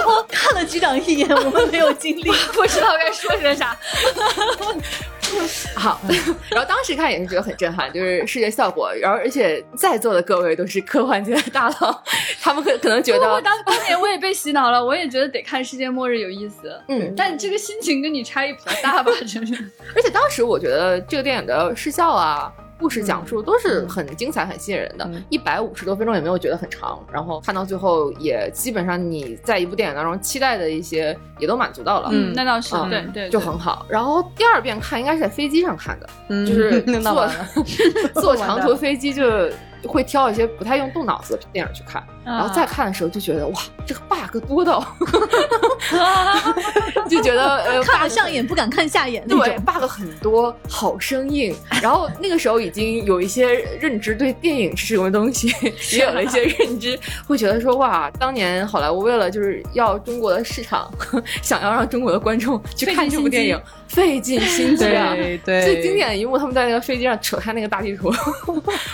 [0.05, 2.23] 我看了局长一眼，我们没有经历。
[2.51, 3.77] 不知道该说些啥。
[5.73, 6.01] 好，
[6.49, 12.03] 然后当时看也是觉得很震撼，就是视觉效果，然后而且在座的各位都是科幻界的大佬，
[12.41, 16.77] 他们可可能觉得，当当年我也被洗脑了，我也觉得得看世界末日有意思。
[16.89, 19.53] 嗯，但这个心情跟你差异比较大吧，真是。
[19.95, 22.51] 而且当时我觉得这个电影的视效啊。
[22.81, 33.85] 故事讲述都是很精彩、很吸引人的嗯，一百五十多分钟也没有觉得很长，然后看到最后也基本上你在一部电影当中期待的一些也都满足到了，嗯那倒是，嗯对对，就很好。
[33.87, 37.29] 然后第二遍看应该是在飞机上看的，嗯就是 坐。
[38.21, 39.23] 坐长途飞机就
[39.87, 44.85] 会挑一些不太用动脑子的电影去看，然后再看的时候就觉得哇，这个 bug 多到，
[47.09, 49.65] 就觉得呃看了上眼不敢看下眼那对种。
[49.65, 51.55] bug 很多，好生硬。
[51.81, 55.47] 然后那个时候已经有一些认知，对电影是什么东西
[55.91, 60.91] 也有了一些认知，会觉得说哇，当年好莱坞为了就是要中国的市场，
[61.41, 65.15] 想要让中国的观众去看这部电影，费尽心机啊。
[65.15, 68.13] 对对，最经典的一幕，他们在那个飞机上扯开那个大地图，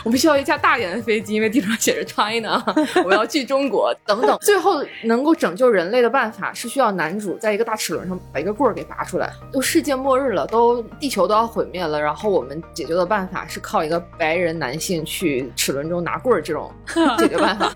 [0.03, 2.63] 我们需要一架大一点的飞机，因为地图上写着 China，
[3.03, 4.37] 我要去中国等等。
[4.41, 9.31] 最后能够拯救人类的办法是需要男主在一个大齿轮上把一个棍儿给拔出来。
[9.51, 16.71] 都世界末日了，都地球都要毁灭了，然后我们解决的办法是靠一个白人男性去齿轮中拿棍儿这种
[17.17, 17.71] 解决办法。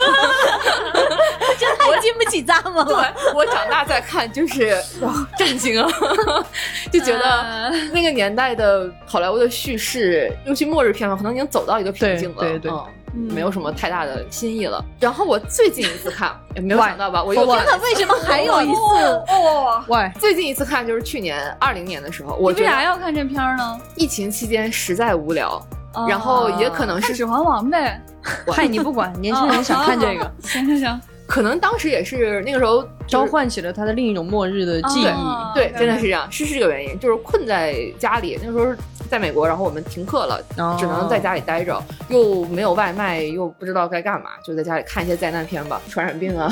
[1.78, 3.14] 太经不起咂摸对了。
[3.36, 5.92] 我长大再看，就是哇，震惊啊！
[6.92, 12.42] 就觉得那个年代的好莱坞的叙事，尤其末日片嘛，可能已经走到一个瓶颈了。
[12.42, 14.84] 对对对嗯没有什么太大的新意了。
[15.00, 19.06] 然后我最近一次看， 也没有想到吧，我又看了为什么还 有一次？
[19.30, 23.80] 哦喂，最近一次看就是去年二零年的时候，我你为啥要看这片儿呢？
[23.96, 25.62] 疫情期间实在无聊，
[25.94, 26.06] 哦。
[26.08, 28.02] 然后也可能是指环王呗。
[28.48, 35.06] 嗨，你不管，年轻人想看这个，行行行，可能当时也是那个时候召唤起了他的另一种末日的记忆。
[35.06, 38.40] 哦对，真的是这样，是是这个原因，就是困在家里。
[38.42, 38.68] 那时候
[39.10, 46.50] 在美国，然后我们停课了，哦只能在家里待着，又没有外卖，又不知道该干嘛，就在家里看一些灾难片吧，传染病啊、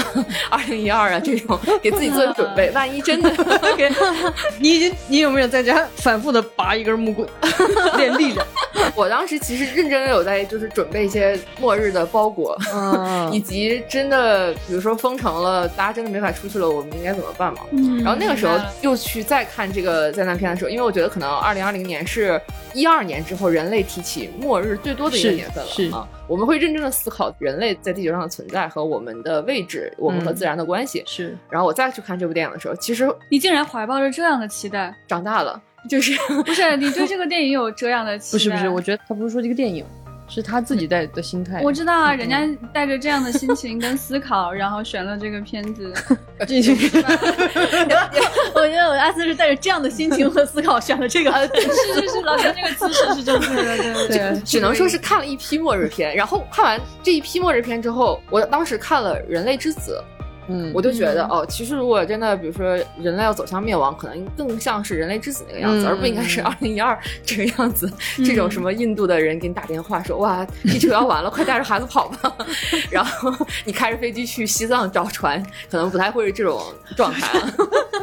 [0.50, 3.30] 二零一二啊这种，给自己做准备， 万一真的
[3.78, 3.90] 给
[4.60, 7.28] 你已经，你有没有在家反复的拔一根木棍
[7.96, 8.46] 练力量？
[8.96, 17.62] 我当时其实认真的有在就是准备一些末日的包裹，嗯以及真的比如说封城了，大家真的没法出去了，我们应该怎么办嘛？
[17.72, 22.42] 嗯然后那个时候又去再看这个灾难片的时候，因为我觉得可能二零二零年是
[22.74, 31.04] 一二年之后人类提起末日最多的一个年份了是啊，我们会认真的思考人类在地球上的存在和我们的位置，我们和嗯自然的关系。
[31.06, 36.14] 是然后我再去看这部电影的时候，其实你竟然怀抱着这样的期待，长大了，就是
[36.46, 38.32] 不是你对这个电影有这样的期待？
[38.32, 38.70] 不是不是？
[38.70, 39.86] 我觉得他不是说这个电影，
[40.30, 41.62] 是他自己带的心态。
[41.64, 45.92] 我知道啊，人家带着这样的心情跟思考， 然后选了这个片子。
[46.48, 46.72] 这 句
[48.54, 51.32] 我觉得我阿斯是带着这样的心情和思考选了这个。
[51.60, 53.78] 是是是，老师这个姿势是正确的，
[54.08, 60.02] 对对只能说是看了一批末日片，然后看完这一批末日片之后，我当时看了《人类之子》，
[60.50, 67.92] 嗯，我就觉得、哦，其实如果真的，比如说人类要走向灭亡，可能更像是人类之子那个样子，嗯而不应该是二零一二这个样子。
[68.26, 72.36] 这种什么印度的人给你打电话说，哇， 地球要完了，快带着孩子跑吧。
[72.90, 73.32] 然后
[73.64, 76.62] 你开着飞机去西藏找船，可能不太会是这种
[76.98, 77.54] 状态了，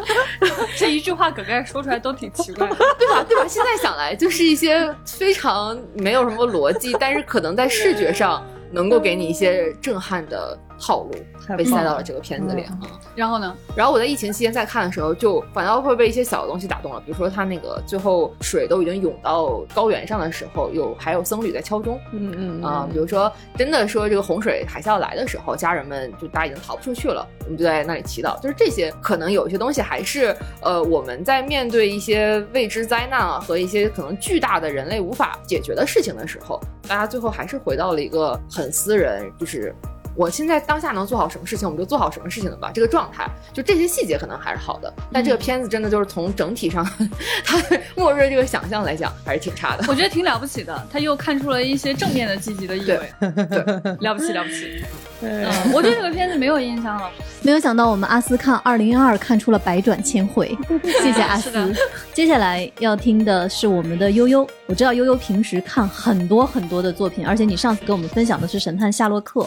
[0.79, 2.77] 这一句话梗概说出来都挺奇怪的。
[2.99, 3.25] 对吧？
[3.29, 3.45] 对吧？
[3.49, 11.13] 现在想来，就是一些非常没有什么逻辑，但是可能在视觉上能够给你一些震撼的套路，
[11.57, 12.79] 被塞到了这个片子里啊。
[13.15, 13.55] 然后呢？
[13.75, 39.75] 然后我在疫情期间再看的时候，就反倒会被一些小的东西打动了，比如说他那个最后水都已经涌到高原上的时候，有还有僧侣在敲钟嗯嗯啊、比如说真的说这个洪水海啸来的时候，家人们就大家已经逃不出去了，我们就在那里祈祷，就是这些可能有一些东西还是呃我们在面对一些未知灾难啊和一些可能巨大的人类无法解决的事情的时候，大家最后还是回到了一个很私人，就是
[40.17, 42.71] 我现在当下能做好什么事情，我们就做好什么事情的吧。
[42.75, 46.85] 这个状态，就这些细节可能还是好的，但这个片子真的就是从整体上，
[47.45, 47.63] 它
[47.95, 49.85] 末日这个想象来讲，还是挺差的。
[49.89, 53.13] 我觉得挺了不起的，他又看出了一些正面的、积极的意味。
[53.21, 54.85] 对， 了不起，了不起。
[55.23, 57.11] 嗯嗯，我对这个片子没有印象了。
[57.41, 61.75] 没有想到我们阿斯看二零一二看出了百转千回， 谢谢阿斯。
[62.13, 69.41] 接下来要听的是我们的悠悠，我知道悠悠平时看很多很多的作品，而且你上次跟我们分享的是《神探夏洛克》，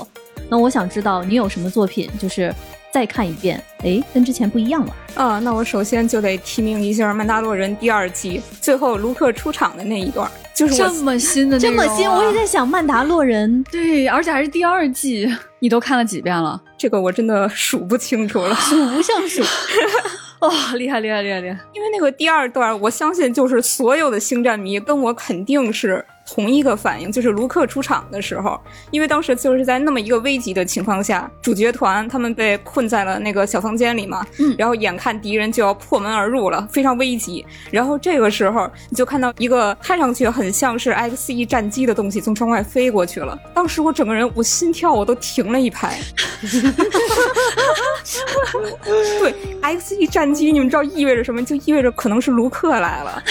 [0.49, 2.53] 那我想知道你有什么作品，就是
[2.91, 4.95] 再看一遍，哎，跟之前不一样了。
[5.15, 15.27] 啊，那我首先就得提名一下《曼达洛人》第二季最后卢克出场的那一段，就是这么新的啊，这么新，我也在想《曼达洛人》对，而且还是第二季，
[15.59, 16.61] 你都看了几遍了？
[16.77, 19.43] 这个我真的数不清楚了，数不胜数。
[20.39, 21.59] 哦，厉害厉害厉害厉害！
[21.73, 28.59] 因为那个第二段，我相信就是所有的星战迷跟我肯定是同一个反应，就是卢克出场的时候，
[28.91, 45.99] 因为当时就是在那么一个危急的情况下，主角团他们被困在了那个小房间里嘛，嗯然后眼看敌人就要破门而入了，非常危急，然后这个时候你就看到一个看上去很像是 X E 战机的东西从窗外飞过去了，当时我整个人我心跳我都停了一拍。
[49.19, 51.43] 对，X E 战机，你们知道意味着什么？
[51.43, 53.23] 就意味着可能是卢克来了。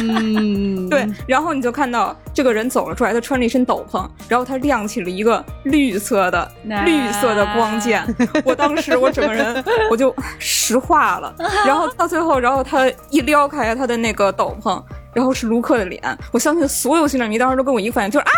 [0.00, 6.50] 嗯， 对，然后你就看到这个人走了出来，他穿了一身斗篷，然后他亮起了一个绿色的
[6.84, 8.04] 绿色的光剑。
[8.44, 11.34] 我当时我整个人我就石化了，
[11.66, 14.80] 然后到最后，然后他一撩开他的那个斗篷，
[15.12, 16.00] 然后是卢克的脸。
[16.32, 18.32] 我相信所有星战迷当时都跟我一个反应，就是啊。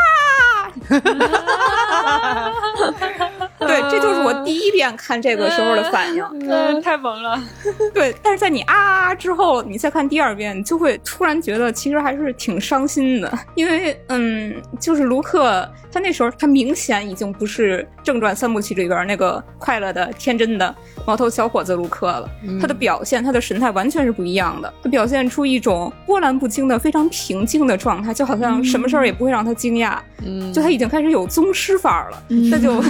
[3.69, 6.25] 对，这就是我第一遍看这个时候的反应。
[6.49, 7.41] 嗯，太萌了。
[7.93, 20.75] 对，但是在你啊之后，你再看第二遍，你就会突然觉得其实还是挺伤心的，因为嗯，就是卢克他那时候他明显已经不是正传三部曲里边那个快乐的、天真的
[21.07, 22.29] 毛头小伙子卢克了，
[22.61, 32.83] 他的表现、他的神态完全是不一样的，他表现出一种波澜不惊的、非常平静的状态，就好像什么事儿也不会让他惊讶，嗯，就他已经开始有宗师范儿了，那就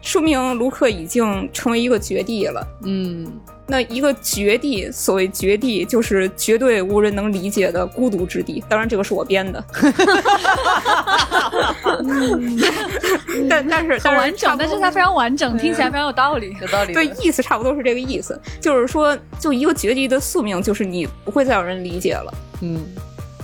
[0.00, 2.66] 说明卢克已经成为一个绝地了。
[2.84, 3.26] 嗯。
[3.64, 8.62] 那一个绝地，所谓绝地，就是绝对无人能理解的孤独之地。
[8.68, 9.64] 当然，这个是我编的。
[13.48, 16.56] 但但是很完整，但是它非常完整，听起来非常有道理。
[16.60, 16.92] 有道理。
[16.92, 22.32] 对，意思差不多是这个意思，就是说，就一个结局的宿命，就是你不会再有人理解了。
[22.60, 22.80] 嗯，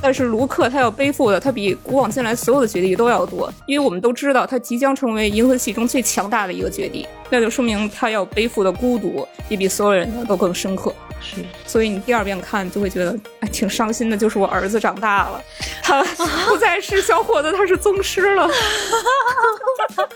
[0.01, 10.95] 但是卢克他要背负的，他比古往今来所有的绝地都要多，因为我们都知道他即将成为银河系中最强大的一个绝地，那就说明他要背负的孤独也比所有人的都更深刻。
[11.21, 14.17] 是所以你第二遍看就会觉得，哎，挺伤心的。
[14.17, 15.43] 就是我儿子长大了，
[15.83, 16.01] 他
[16.47, 18.49] 不再是小伙子，他是宗师了。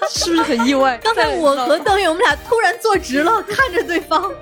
[0.08, 0.96] 是不是很意外？
[1.02, 4.32] 刚才我和邓宇，我们俩突然坐直了，看着对方。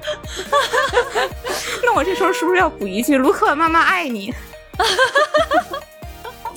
[1.83, 4.35] 那我这时候是不是要补一句：卢克，妈妈爱你？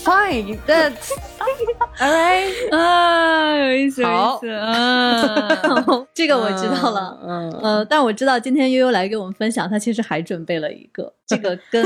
[0.03, 1.11] Fine, that's
[2.01, 2.76] all right。
[2.76, 4.11] 啊，有意思，有意
[4.41, 7.17] 思，嗯， 这个我知道了。
[7.26, 11.82] 嗯，呃，但我知道今天悠悠来给我们分享，他其实还准备了一个，这个跟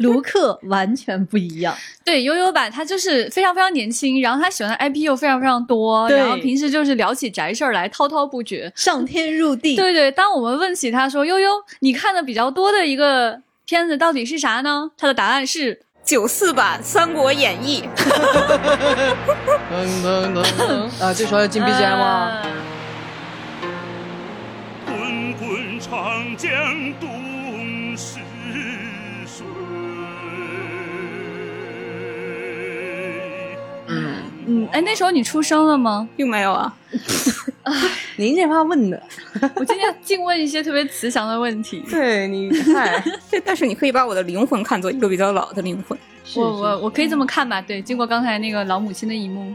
[0.00, 1.74] 卢克完全不一样。
[2.04, 8.70] 对，悠悠吧他就是非常非常年轻，然后他喜欢的 IP 又非常非常多，然后平时就是聊起宅事儿来滔滔不绝。
[8.76, 11.50] 上天入地，对对，当我们问起他说：“悠悠，
[11.80, 17.82] 你看的比较多的一个片子到底是啥呢？”他的答案是九四版《三国演义》。
[19.70, 22.40] 噔噔噔噔啊，这时候要进 BGM 吗？
[22.42, 22.50] 呃
[24.86, 26.48] 滚滚长江
[27.00, 27.08] 东
[34.46, 36.08] 嗯，哎，那时候你出生了吗？
[36.16, 36.72] 并没有啊，
[38.16, 39.02] 您这话问的，
[39.56, 41.82] 我今天净问一些特别慈祥的问题。
[41.90, 45.98] 对你嗨， 对，但是你可以把我的灵魂看作一个比较老的灵魂。
[46.34, 47.60] 我我我可以这么看吧？
[47.60, 49.54] 对，经过刚才那个老母亲的一幕，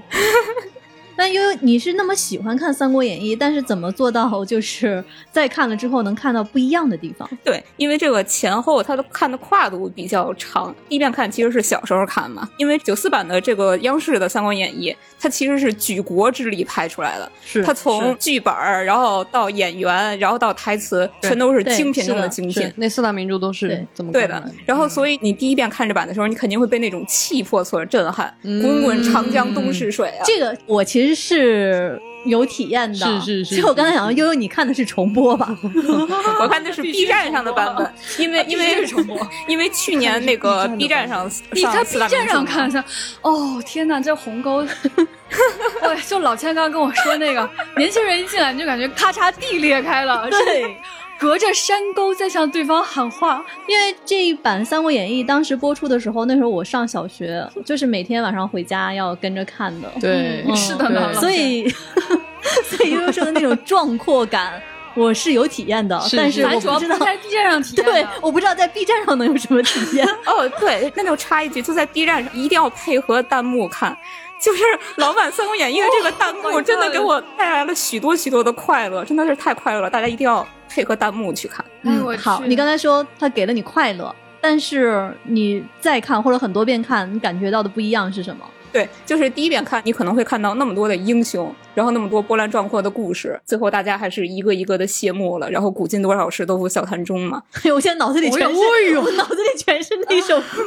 [1.21, 7.29] 那悠悠，你是那么喜欢看《三国演义》，但是怎么做到就是在看了之后能看到不一样的地方？
[7.43, 10.75] 对，因为这个前后它的看的跨度比较长。
[10.89, 17.31] 第一遍看其实是小时候看嘛，因为九四版的这个央视的《三国演义》，它其实是举国之力拍出来的。
[17.45, 22.73] 是它从剧本儿，然后到演员，然后到台词，全都是精品中的精品。
[22.77, 28.35] 那四大名著都是对这么对的，然后所以你第一遍看这版的时候，你肯定会被那种气魄所震撼。
[28.41, 30.23] 嗯滚滚长江东逝水啊！
[30.25, 35.57] 这个我其实是有体验的，是是是其实我刚才想说，悠悠你看的是重播吧？
[36.39, 39.17] 我看的是 B 站上的版本，因为因为重播。
[39.47, 42.83] 因为去年那个 B 站上你在 B 站上看一下，
[43.21, 44.63] 哦天哪，这鸿沟！
[44.63, 50.75] 对， 就老千刚刚跟我说那个，年轻人一进来你就感觉咔嚓地裂开了，对，
[51.21, 53.45] 隔着山沟在向对方喊话。
[53.67, 59.87] 因为这一版《三国演义》当时播出的时候，那时候我上小学，就是每天晚上回家要跟着看的。
[60.01, 61.69] 对，嗯 是的所以，
[62.65, 64.59] 所以悠悠说的那种壮阔感，
[64.95, 70.07] 我是有体验的，是但是我不知道，在 B 站上体验 对，我不知道在 B 站上能有什么体验。
[70.25, 73.95] 哦，对，那就插一句，就在 B 站上一定要配合弹幕看。
[74.43, 74.63] 就是
[74.95, 79.87] 老版《三国演义》的这个弹幕，真的给我带来了许多许多的快乐，真的是太快乐了！
[79.87, 80.43] 大家一定要
[80.73, 81.63] 配合弹幕去看。
[81.83, 88.45] 嗯我好，你刚才说他给了你快乐，但是你再看或者很多遍看，你感觉到的不一样是什么？
[88.71, 97.41] 对，就是第一遍看，你可能会看到那么多的英雄，然后那么多波澜壮阔的故事，最后大家还是一个一个的谢幕了，然后古今多少事，都付笑谈中嘛。
[97.73, 100.45] 我现在脑子里全是，我脑子里全是那首歌，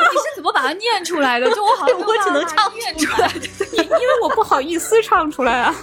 [0.00, 1.50] 你是怎么把它念出来的？
[1.50, 3.30] 就我好像 我只能唱念出来
[3.72, 3.84] 因。
[3.84, 5.74] 因为我不好意思唱出来啊。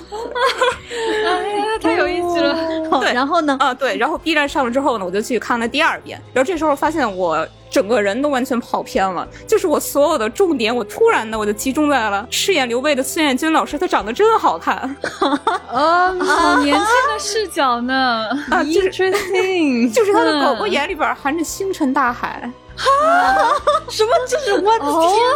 [1.26, 2.56] 哎呀，太有意思了。
[2.90, 3.58] 好对然后呢？
[3.60, 18.28] 啊，对，然后 B 站上了之后呢，我就去看了第二遍，然后这时候发现我整个人都完全跑偏了，就是我所有的重点，我突然的我就集中在了饰演刘备的孙彦军老师，他长得真好看啊 好年轻的视角呢。
[18.50, 22.50] 啊，就是，interesting， 就是他的狗狗眼里边含着星辰大海。
[23.90, 24.12] 什么？
[24.28, 24.72] 就是我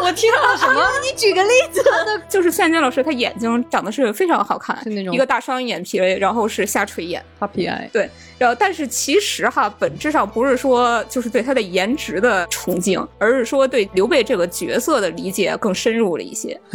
[0.03, 0.81] 我听到了什么？
[1.01, 1.81] 你举个例子。
[2.29, 7.23] 就是孙彦军老师，他眼睛长得是非常好看，是那种一个大双眼皮，然后是下垂眼。
[7.39, 16.59] puppy eye，对，然后但是其实哈，本质上不是说就是对他的颜值的崇敬，而是说对刘备这个角色的理解更深入了一些。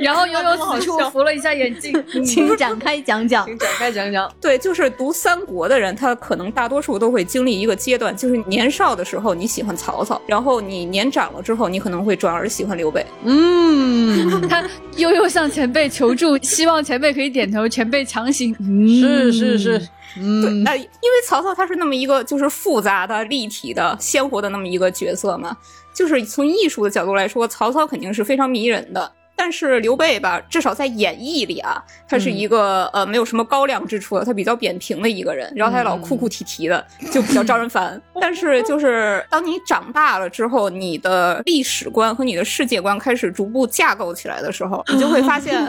[0.00, 1.92] 然后悠悠此处扶了一下眼镜，
[2.24, 3.44] 请展开讲讲。
[3.44, 4.32] 请展开讲讲。
[4.40, 13.04] 对，就是读三国的人，他可能大多数都会经历一个阶段，就是年少的时候你喜欢曹操，然后你年长了之后，你可能会转而喜欢刘备。
[13.24, 14.62] 嗯，他
[14.96, 18.54] 悠悠向前辈求助，希望前辈可以点头，前辈强行。
[18.86, 25.56] 是是是，对，嗯，那因为曹操他是那么一个就是复杂的、立体的、鲜活的那么一个角色嘛，
[25.94, 29.10] 就是从艺术的角度来说，曹操肯定是非常迷人的。
[29.36, 38.00] 但是刘备吧，至少在演义里啊，他是一个、呃没有什么高亮之处的，他比较扁平的一个人，然后他还老哭哭啼啼的，就比较招人烦。
[38.20, 45.66] 但是就是当你长大了之后，你的历史观和你的世界观开始逐步架构起来的时候， 你就会发现。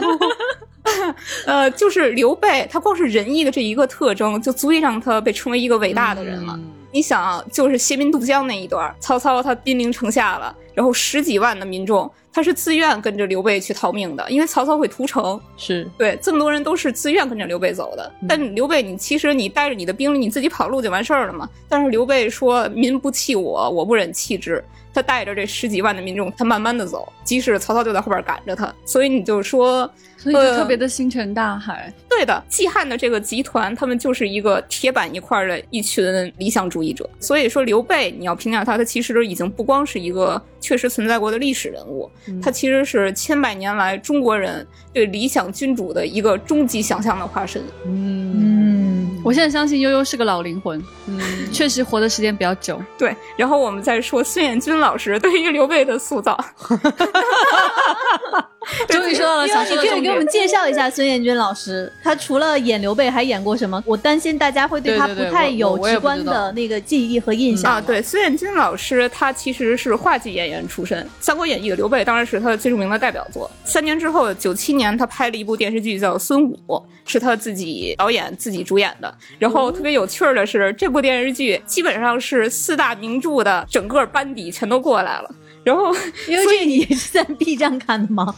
[1.44, 6.58] 呃，就是刘备，他光是仁义的这一个特征，就足以让他被称为一个伟大的人了。
[6.90, 15.40] 你想，就是携民渡江那一段，曹操他兵临城下了，然后十几万的民众，他是自愿跟着刘备去逃命的，因为曹操会屠城。
[15.56, 18.12] 是对，这么多人都是自愿跟着刘备走的。
[18.28, 21.48] 但刘备，你其实你带着你的兵力，你自己跑路就完事儿了嘛。
[21.68, 24.64] 但是刘备说：“民不弃我，我不忍弃之。”
[24.94, 28.72] 他带着这十几万的民众，他慢慢的走，即使曹操就在后边赶着他。
[28.84, 31.92] 所以你就说，所以就特别的星辰大海。
[32.08, 37.08] 对的，季汉的这个集团，他们就是一个铁板一块的一群理想主义者。
[37.20, 42.10] 所以说，刘备你要评价他，他其实已经不光是一个确实存在过的历史人物，
[42.42, 47.62] 他其实是千百年来中国人对理想君主的一个终极想象的化身。
[47.86, 51.18] 嗯，我现在相信悠悠是个老灵魂，嗯，
[51.50, 52.78] 确实活的时间比较久。
[52.98, 56.38] 对，然后我们再说孙彦军老师对于刘备的塑造。
[58.88, 60.02] 终于说到了小说的你可以重点。
[60.02, 63.82] 给我们介绍一下孙彦军老师，他除了演刘备，还演过什么？
[63.86, 73.50] 我担心大家会对他不太有直观的那个记忆和印象啊，对，孙彦军老师他其实是话剧演员出身，《三国演义》的刘备当然是他的最著名的代表作。
[73.64, 76.58] 三年之后，九七年他拍了一部电视剧叫《孙武》，
[77.04, 79.12] 是他自己导演、自己主演的。
[79.38, 85.30] 然后特别有趣儿的是，这部电视剧基本上是四大名著的整个班底全都过来了。
[85.68, 85.94] 然后，
[86.26, 88.34] 因为这你也是在 B 站看的吗？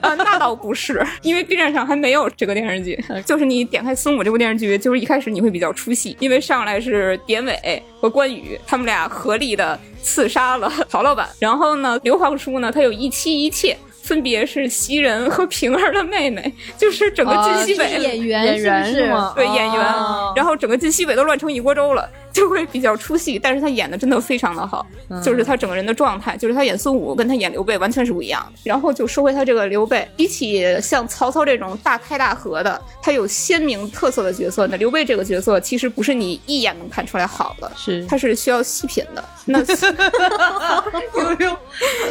[0.00, 2.98] 啊， 那倒不是，因为 B 站上还没有这个电视剧。
[3.26, 11.28] 就是你点开《孙武》这部电视剧，就是一开始你会比较出戏，因为上来是典韦和关羽他们俩合力的刺杀了曹老板。
[11.38, 13.76] 然后呢，刘皇叔呢，他有一妻一妾。
[14.10, 19.32] 分别是袭人和平儿的妹妹，就是整个晋西北、是演员是不是吗？
[19.36, 23.38] 对演员，哦然后整个晋西北都乱成一锅粥了，就会比较出戏。
[23.38, 24.84] 但是他演的真的非常的好，
[25.22, 28.58] 就是他整个人的状态，就是他演孙武跟他演刘备完全是不一样的。
[28.64, 39.24] 然后就说回他这个刘备，比起像曹操这种大开大合的，他有鲜明特色的角色，那刘备这个角色其实不是你一眼能看出来好的，是他是需要细品的。
[39.44, 39.60] 那
[41.14, 41.56] 有用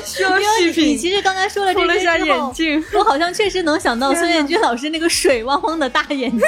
[0.06, 2.84] 需要细品，你其实刚才说了这涂了一下眼镜。
[2.94, 6.40] 我好像确实能想到孙彦军老师那个水汪汪的大眼睛。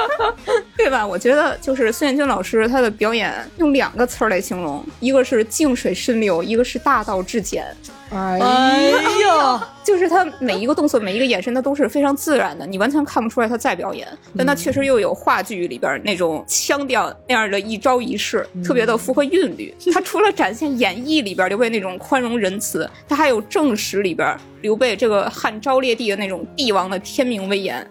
[0.76, 1.06] 对吧？
[1.06, 7.66] 我觉得就是孙彦军老师他的表演用两个词儿来形容，一个是静水深流，一个是大道至简。
[8.12, 8.78] 哎
[9.26, 14.08] 呀，就是他每一个动作、每一个眼神，他都是非常自然的，你完全看不出来他在表演。
[14.36, 19.72] 但他确实又有话剧里边那种腔调那样的一招一式，特别的符合韵律。
[19.92, 27.86] 他除了展现演义里边刘备那种宽容仁慈，他还有正史里边刘备这个汉昭烈帝的那种帝王的天命威严。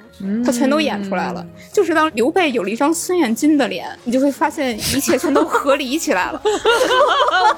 [0.45, 6.41] 他全都演出来了，就是当刘备有了一张孙彦军的脸，你就会发现一切全都合理起来了。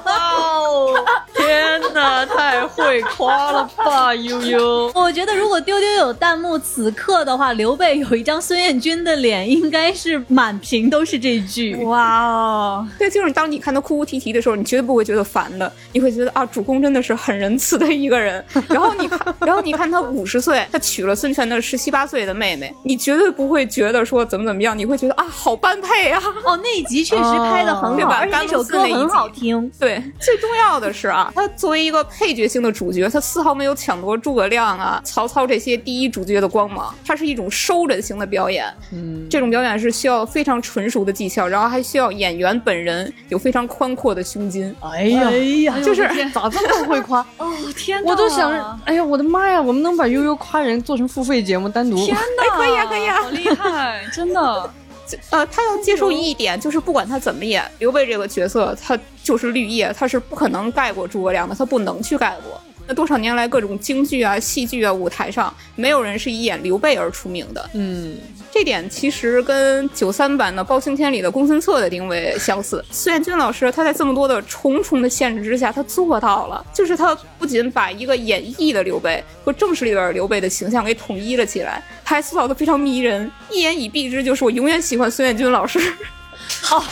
[0.06, 0.94] 哦，
[1.34, 4.92] 天哪，太会夸了吧，悠悠。
[4.94, 11.74] 我觉得如果丢丢有弹幕此刻的话，刘备有一张孙彦军的脸，应该是满屏都是这句。
[11.84, 18.44] 哇哦，对，就是当你看他哭哭啼啼的时候，你绝对不会觉得烦的，你会觉得啊，主公真的是很仁慈的一个人。
[18.68, 26.20] 然后你看，然后你看他五十岁，他娶了孙权的十七八岁的妹妹妹，你绝对不会觉得说怎么怎么样，你会觉得啊，好般配啊。
[26.44, 29.70] 哦，那一集确实拍的很好，对吧而且那首歌很好听。
[29.78, 38.66] 对，最重要的是啊，他作为一个配角性的主角，他丝毫没有抢夺诸葛亮啊、曹操这些第一主角的光芒，他是一种收人型的表演。
[38.92, 44.74] 嗯，这种表演是需要非常纯熟的技巧，然后还需要演员本人有非常宽阔的胸襟。
[44.80, 47.20] 哎呀，哎呀，就是咋这么会夸？
[47.38, 49.60] 哦天哪，我都想，哎呀，我的妈呀！
[49.60, 51.96] 我们能把悠悠夸人做成付费节目，单独。
[51.96, 54.70] 天哪，可以啊可以啊好厉害，真的。
[55.30, 62.58] 呃，他要接受一点，就是不管他怎么演，刘备这个角色他就是绿叶，他是不可能盖过诸葛亮的，他不能去盖过。
[62.86, 67.70] 那多少年来，各种京剧啊、戏剧啊、舞台上，没有人是以演刘备而出名的。
[67.74, 68.18] 嗯，
[68.50, 72.84] 这点其实跟九三版的《包青天》里的公孙策的定位相似。
[72.90, 83.30] 孙彦军老师他在这么多的重重的限制之下，他做到了，就是他不仅把一个演绎的刘备和正史里边刘备的形象给统一了起来，他还塑造的非常迷人。
[83.50, 85.78] 一言以蔽之，就是我永远喜欢孙彦军老师。
[86.60, 86.84] 好，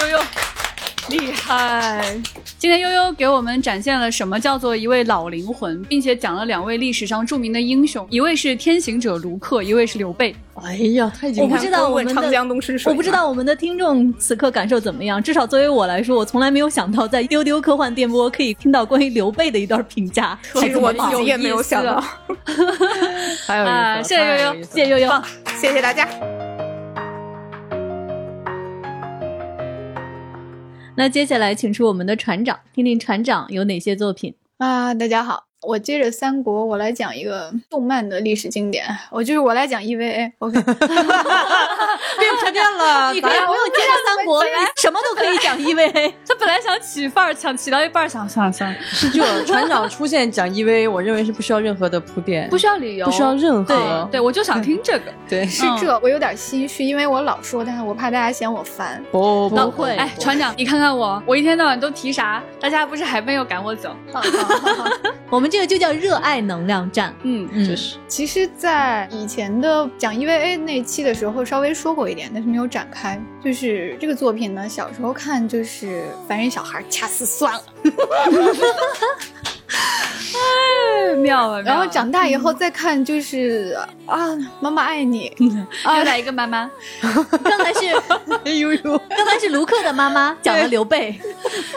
[0.00, 0.20] 悠悠，
[1.08, 2.20] 厉害！
[2.58, 10.34] 今天悠悠给我们展现了什么叫做一位老灵魂，并且讲了两位历史上著名的英雄，一位是天行者卢克，一位是刘备。
[10.62, 11.44] 哎呀，太精彩了！
[11.44, 15.22] 我不知道我问长们的江东逝水，我不知道我们的听众此刻感受怎么样。
[15.22, 20.38] 至少作为我来说，我从来没有想到在丢丢科幻电波可以听到关于刘备的一段评价。
[20.54, 22.02] 其实我自己也没有想到。
[23.46, 25.22] 还有一啊，个，谢谢悠悠，谢谢悠悠。
[25.60, 26.35] 谢谢大家。
[30.98, 34.34] 那接下来请出我们的船长，听听船长有哪些作品。
[34.56, 40.30] 啊，大家好，我接着三国，我来讲一个动漫的历史经典，我就是我来讲 EVA。
[40.38, 44.44] OK， 变沉淀了，你可以不用接着三国，
[44.76, 46.12] 什么都可以讲 EVA。
[46.26, 55.12] 他本来想起范儿，想起到一半儿，想算了算了，是这船长出现讲 EVA， 我认为是不需要任何的铺垫，不需要理由，不需要任对何对，我就想听这个。
[55.28, 59.02] 对是这，我有点心虚，因为我老说，但是我怕大家嫌我烦。
[59.10, 62.40] 不不会哎，船长，你看看我，我一天到晚都提啥？
[62.60, 63.90] 大家不是还没有赶我走？
[65.28, 67.14] 我们这个就叫热爱能量站。
[67.22, 73.20] 嗯，嗯，就是其实，在以前的讲 EVA 那期的时候，稍微说过一点，但是没有展开。
[73.42, 77.62] 就是这个作品呢，小时候看就是凡人小孩掐死算了，
[80.16, 81.62] 太妙了。
[81.62, 84.28] 然后长大以后再看就是啊，
[84.60, 85.30] 妈妈爱你，
[85.84, 86.70] 又来一个妈妈，
[87.42, 87.92] 刚才是
[88.44, 91.18] 哎呦呦，刚才是卢克的妈妈讲了刘备，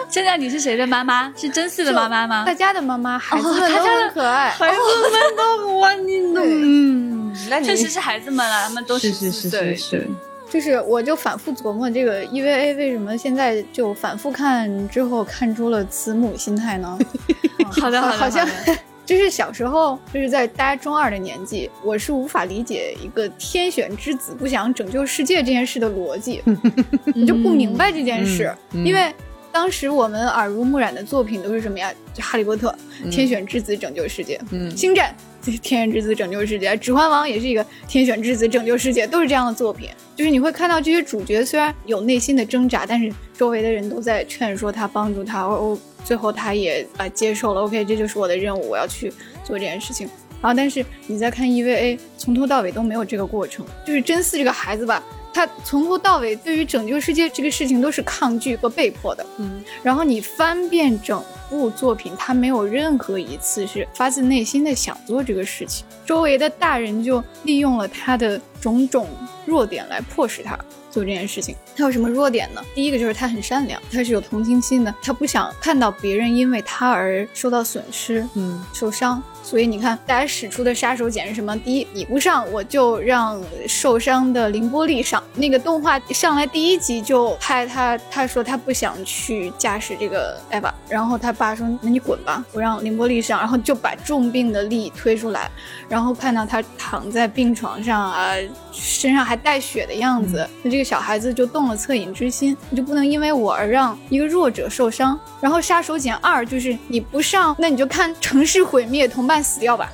[0.07, 1.33] 现在你是谁的妈妈？
[1.35, 2.45] 是真嗣的妈妈吗？
[2.45, 2.53] 大？
[2.59, 4.49] 家的妈妈，孩子们都大家的很可爱。
[4.49, 6.49] 孩子们都欢迎的，对。
[6.51, 9.75] 嗯，那你确实是孩子们了，他们都是14是是岁。
[9.77, 10.07] 是是，
[10.51, 16.99] 就是我就反复琢磨这个 EVA 为什么现在就反复看之后看出了慈母心态呢？
[17.81, 18.47] 好的好的，好像
[19.05, 26.41] 就是小时候就是在大家中二的年纪，我是无法理解一个天选之子不想拯救世界这件事的逻辑，
[27.15, 29.13] 我就不明白这件事，因为。
[29.51, 31.91] 当时我们耳濡目染的作品都是什么呀？
[32.13, 32.69] 就《哈利波特》
[33.03, 35.13] 嗯天选之子拯救世界，嗯星战》
[35.59, 39.89] 天选之子拯救世界，《指环王》也是一个天选之子拯救世界，都是这样的作品。
[40.15, 47.61] 就是你会看到这些主角虽然有内心的挣扎，但是周围的人都在劝说他、帮助他，哦，最后他也啊、接受了。
[47.61, 49.11] OK，这就是我的任务，我要去
[49.43, 50.09] 做这件事情。
[50.41, 53.65] 然后，但是你再看 EVA，从头到尾都没有这个过程。
[53.85, 59.25] 就是真嗣这个孩子吧，他从头到尾对于拯救世界这个事情都是抗拒和被迫的。
[59.37, 65.85] 嗯，然后你翻遍整部作品，他没有任何一次是发自内心的想做这个事情。
[66.05, 69.09] 周围的大人就利用了他的种种
[69.45, 70.57] 弱点来迫使他
[70.89, 71.55] 做这件事情。
[71.75, 72.63] 他有什么弱点呢？
[72.73, 78.27] 第一个就是他很善良，他是有同情心的，他不想看到别人因为他而受到损失。
[78.35, 81.57] 嗯受伤，所以你看，大家使出的杀手锏是什么？
[81.57, 85.21] 第一，你不上，我就让受伤的凌波丽上。
[85.35, 95.49] 那个动画上来第一集就拍他，他说他不想去驾驶这个艾娃，然后他爸说：“那你滚吧，我让凌波丽上。”然后就把重病的丽推出来，
[95.87, 98.35] 然后看到他躺在病床上啊，
[98.71, 105.19] 身上还带血的样子，那、这个小孩子就动了恻隐之心，你就不能因为我而让一个弱者受伤。
[105.41, 109.91] 然后杀手锏二就是你不上，那你就看城市毁灭，同伴死掉吧。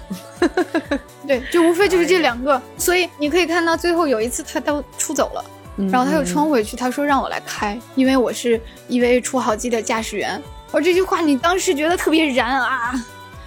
[1.28, 5.46] 对，就无非就是这两个，所以你可以看到最后有一次他都出走了，
[5.78, 8.60] 嗯然后他又冲回去，他说让我来开，因为我是
[8.90, 10.42] EVA 出好机的驾驶员。
[10.72, 12.94] 而这句话你当时觉得特别燃啊，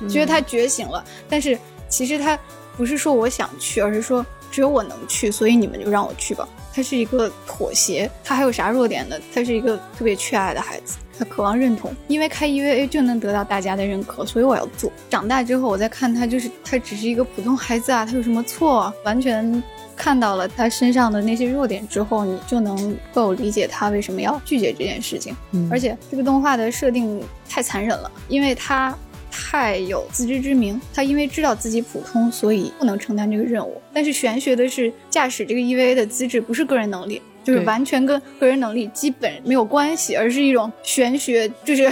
[0.08, 1.58] 觉得他觉醒了，但是
[1.88, 2.38] 其实他
[2.76, 6.46] 不是说我想去，而是说只有我能去，所以你们就让我去吧。
[6.78, 9.16] 他是一个妥协，他还有啥弱点呢？
[9.34, 14.88] 他是一个特别缺爱的孩子，他渴望认同，因为开 EVA 就能得到大家的认可，所以我要做。
[15.10, 18.94] 长大之后，我再看他，就是他只是一个普通孩子啊，他有什么错、啊？
[19.04, 19.60] 完全
[19.96, 25.34] 看到了他身上的那些弱点之后，你就能够理解他为什么要拒绝这件事情。
[25.50, 28.96] 嗯而且这个动画的设定太残忍了，因为他
[29.38, 33.80] 太有自知之明，他因为知道自己普通，所以不能承担这个任务。
[33.92, 37.22] 但是玄学的是，驾驶这个 EVA 的资质不是个人能力。
[37.44, 41.90] 就是完全跟个人能力基本没有关系，而是一种玄学，就是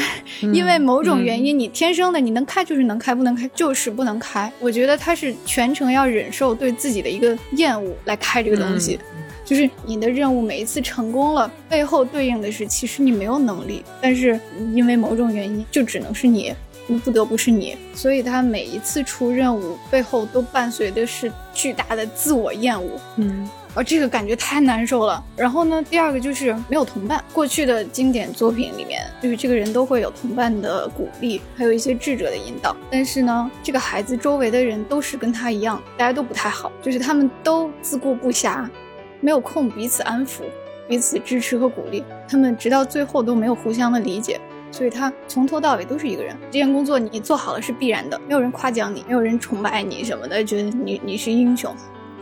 [0.53, 4.53] 因为某种原因，你天生的你能开就是能开，不能开就是不能开。
[4.61, 9.01] 我觉得他是全程要忍受对自己的一个厌恶来开这个东西。
[9.47, 14.39] 就是你的任务每一次成功了，背后对应的是其实你没有能力，但是
[14.75, 16.53] 因为某种原因就只能是你，
[16.99, 22.91] 不得不是你，所以他每一次出任务背后都伴随的是巨大的自我厌恶。
[23.17, 25.23] 嗯啊，这个感觉太难受了。
[25.37, 27.23] 然后呢，第二个就是没有同伴。
[27.33, 32.75] 过去的经典作品里面，就是这个人都会有同伴的鼓励，还有一些智者的引导。
[32.91, 38.67] 但是呢，这个孩子周围的人都是跟他一样，大家都不太好，就是他们都自顾不暇，
[39.21, 40.41] 没有空彼此安抚。
[40.89, 42.05] 彼此支持和鼓励。
[42.29, 44.41] 他们直到最后都没有互相的理解，
[44.77, 46.37] 所以他从头到尾都是一个人。
[46.49, 51.75] 这件工作你做好了是必然的，没有人夸奖你，没有人崇拜你什么的，觉得你你是英雄。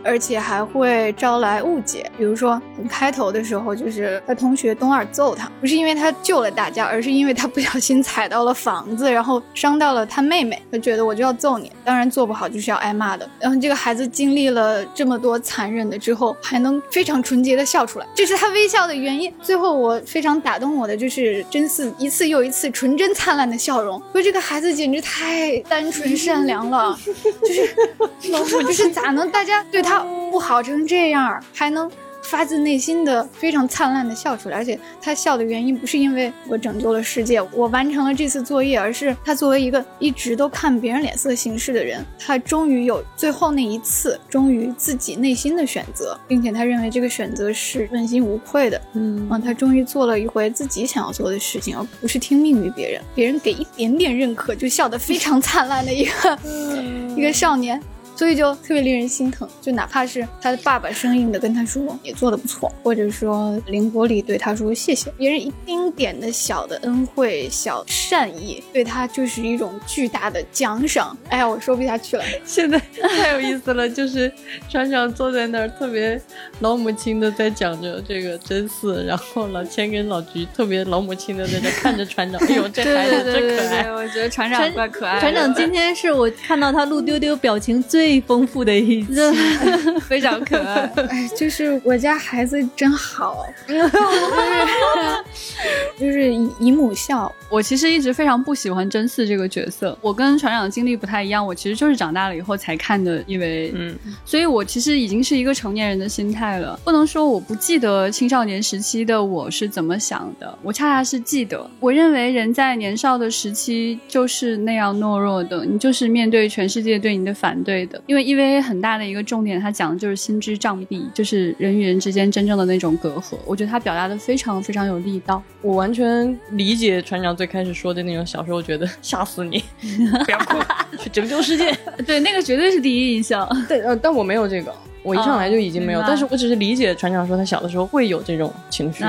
[0.05, 13.27] 而且还会招来误解，比如说开头的时候，就是他同学东二揍他，不是因为他救了大家，而是因为他不小心踩到了房子，然后伤到了他妹妹，他觉得我就要揍你，当然做不好就是要挨骂的。
[13.39, 19.33] 然后这个孩子经历了这么多残忍的之后，还能非常纯洁的笑出来，这是他微笑的原因。
[19.41, 26.95] 最后我非常打动我的就是真嗣一次又一次纯真灿烂的笑容，说这个孩子简直太单纯善良了，
[27.41, 27.75] 就是
[28.31, 29.94] 老母就是咋能大家对他。
[30.31, 31.89] 不好成这样，还能
[32.21, 48.81] 发自内心的非常灿烂的笑出来，而且他笑的原因不是因为我拯救了世界，我完成了这次作业，而是他作为一个一直都看别人脸色行事的人，他终于有最后那一次，忠于自己内心的选择，并且他认为这个选择是问心无愧的。
[48.93, 56.39] 嗯，他终于做了一回自己想要做的事情，而不是听命于别人，别人给一点点认可就笑得非常灿烂的一个
[57.15, 57.79] 一个少年。
[58.15, 71.15] 所以就特别令人心疼，就哪怕是他的爸爸生硬的跟他说也做的不错，或者说凌波里对他说谢谢，别人一丁点的小的恩惠、小善意，对他就是一种巨大的奖赏。
[71.29, 74.31] 哎呀，我说不下去了， 现在太有意思了，就是
[74.69, 76.19] 船长坐在那儿，特别
[76.61, 85.19] 老母亲的在讲着这个真嗣，然后老千跟老菊特别老母亲的在那看着船长， 哎呦，这孩子真可爱，我觉得船长怪可爱。
[85.19, 88.04] 船长今天是我看到他录丢丢表情最。
[88.05, 89.15] 最丰富的一期，
[90.07, 90.81] 非常可爱。
[91.09, 93.47] 哎，就是我家孩子真好，
[95.99, 97.33] 就是姨母笑。
[97.49, 99.97] 我其实一直非常不喜欢真嗣这个角色。
[100.01, 106.79] 我跟船长的经历不太一样，我其实就是长大了以后才看的，因为嗯，所以我其实已经是一个成年人的心态了。
[106.83, 111.67] 不能说我不记得青少年时期的我是怎么想的，我恰恰是记得。
[111.79, 117.94] 我认为人在年少的时期就是那样懦弱的，你就是面对全世界对你的反对的。
[118.05, 123.35] 因为 EVA 很大的一个重点，它讲的就是心之障壁，就是人与人之间真正的那种隔阂。
[123.45, 125.41] 我觉得他表达的非常非常有力道。
[125.61, 129.63] 我完全理解船长最开始说的那种，小时候觉得吓死你，
[130.25, 130.57] 不要哭，
[130.97, 131.71] 去拯救世界。
[132.05, 133.47] 对，那个绝对是第一印象。
[133.67, 134.73] 对，呃，但我没有这个。
[135.05, 139.03] 我一上来就已经没有，但是我只是理解船长说他小的时候会有这种情绪，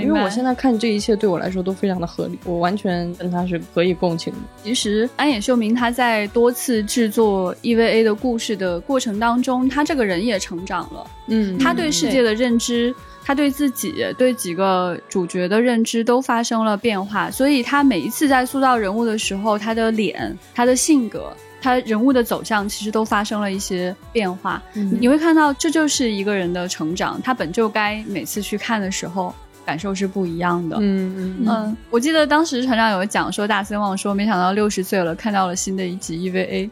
[0.00, 4.38] 因为我现在看这一切对我来说都非常的合理，我完全跟他是可以共情的。
[4.62, 21.32] 其实安野秀明他在多次制作 EVA 的故事的过程当中，他这个人也成长了，嗯，他对世界的认知，他对自己对几个主角的认知都发生了变化，所以他每一次在塑造人物的时候，他的脸，他的性格。
[21.62, 27.22] 他人物的走向其实都发生了一些变化，你会看到这就是一个人的成长。
[27.22, 29.32] 他本就该每次去看的时候
[29.64, 30.76] 感受是不一样的。
[30.80, 36.68] 嗯嗯嗯，我记得当时船长有讲说大森望说没想到六十岁了看到了新的一集 EVA，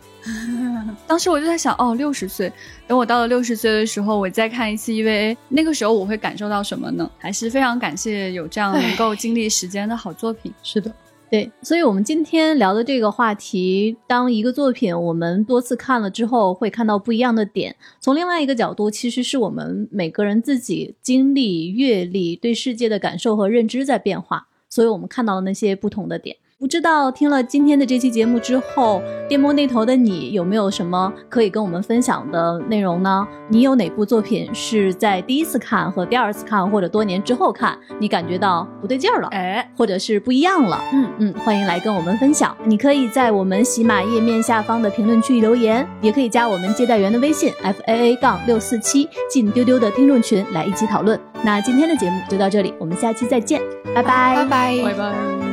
[1.07, 2.53] 当时我就在想哦六十岁，
[2.88, 7.09] 等我到了六十岁的时候我再看一次 EVA，那个时候我会感受到什么呢？
[7.16, 10.53] 还是非常感谢有这样能够经历时间的好作品。
[10.64, 10.93] 是的。
[11.31, 17.76] 对，所以，我们今天聊的这个话题，当一个作品我们多次看了之后，会看到不一样的点。
[18.01, 26.37] 从另外一个角度，其实是我们每个人自己经历、阅历、对世界的感受和认知在变化，所以我们看到了那些不同的点。
[26.61, 33.27] 不知道听了今天的这期节目之后，电波那头的你有没有什么可以跟我们分享的内容呢？
[33.49, 40.79] 你有哪部作品是在第一次看和第二次看，或者多年之后看，你感觉到不对劲儿了，哎，或者是不一样了？
[40.93, 42.55] 嗯嗯，欢迎来跟我们分享。
[42.67, 51.19] 你可以在我们喜马页面下方的评论区留言，也可以加我们接待员的微信 f a a 杠六四七进丢丢的听众群来一起讨论。
[51.43, 53.63] 那今天的节目就到这里，我们下期再见，
[53.95, 55.50] 拜拜，拜拜，拜拜。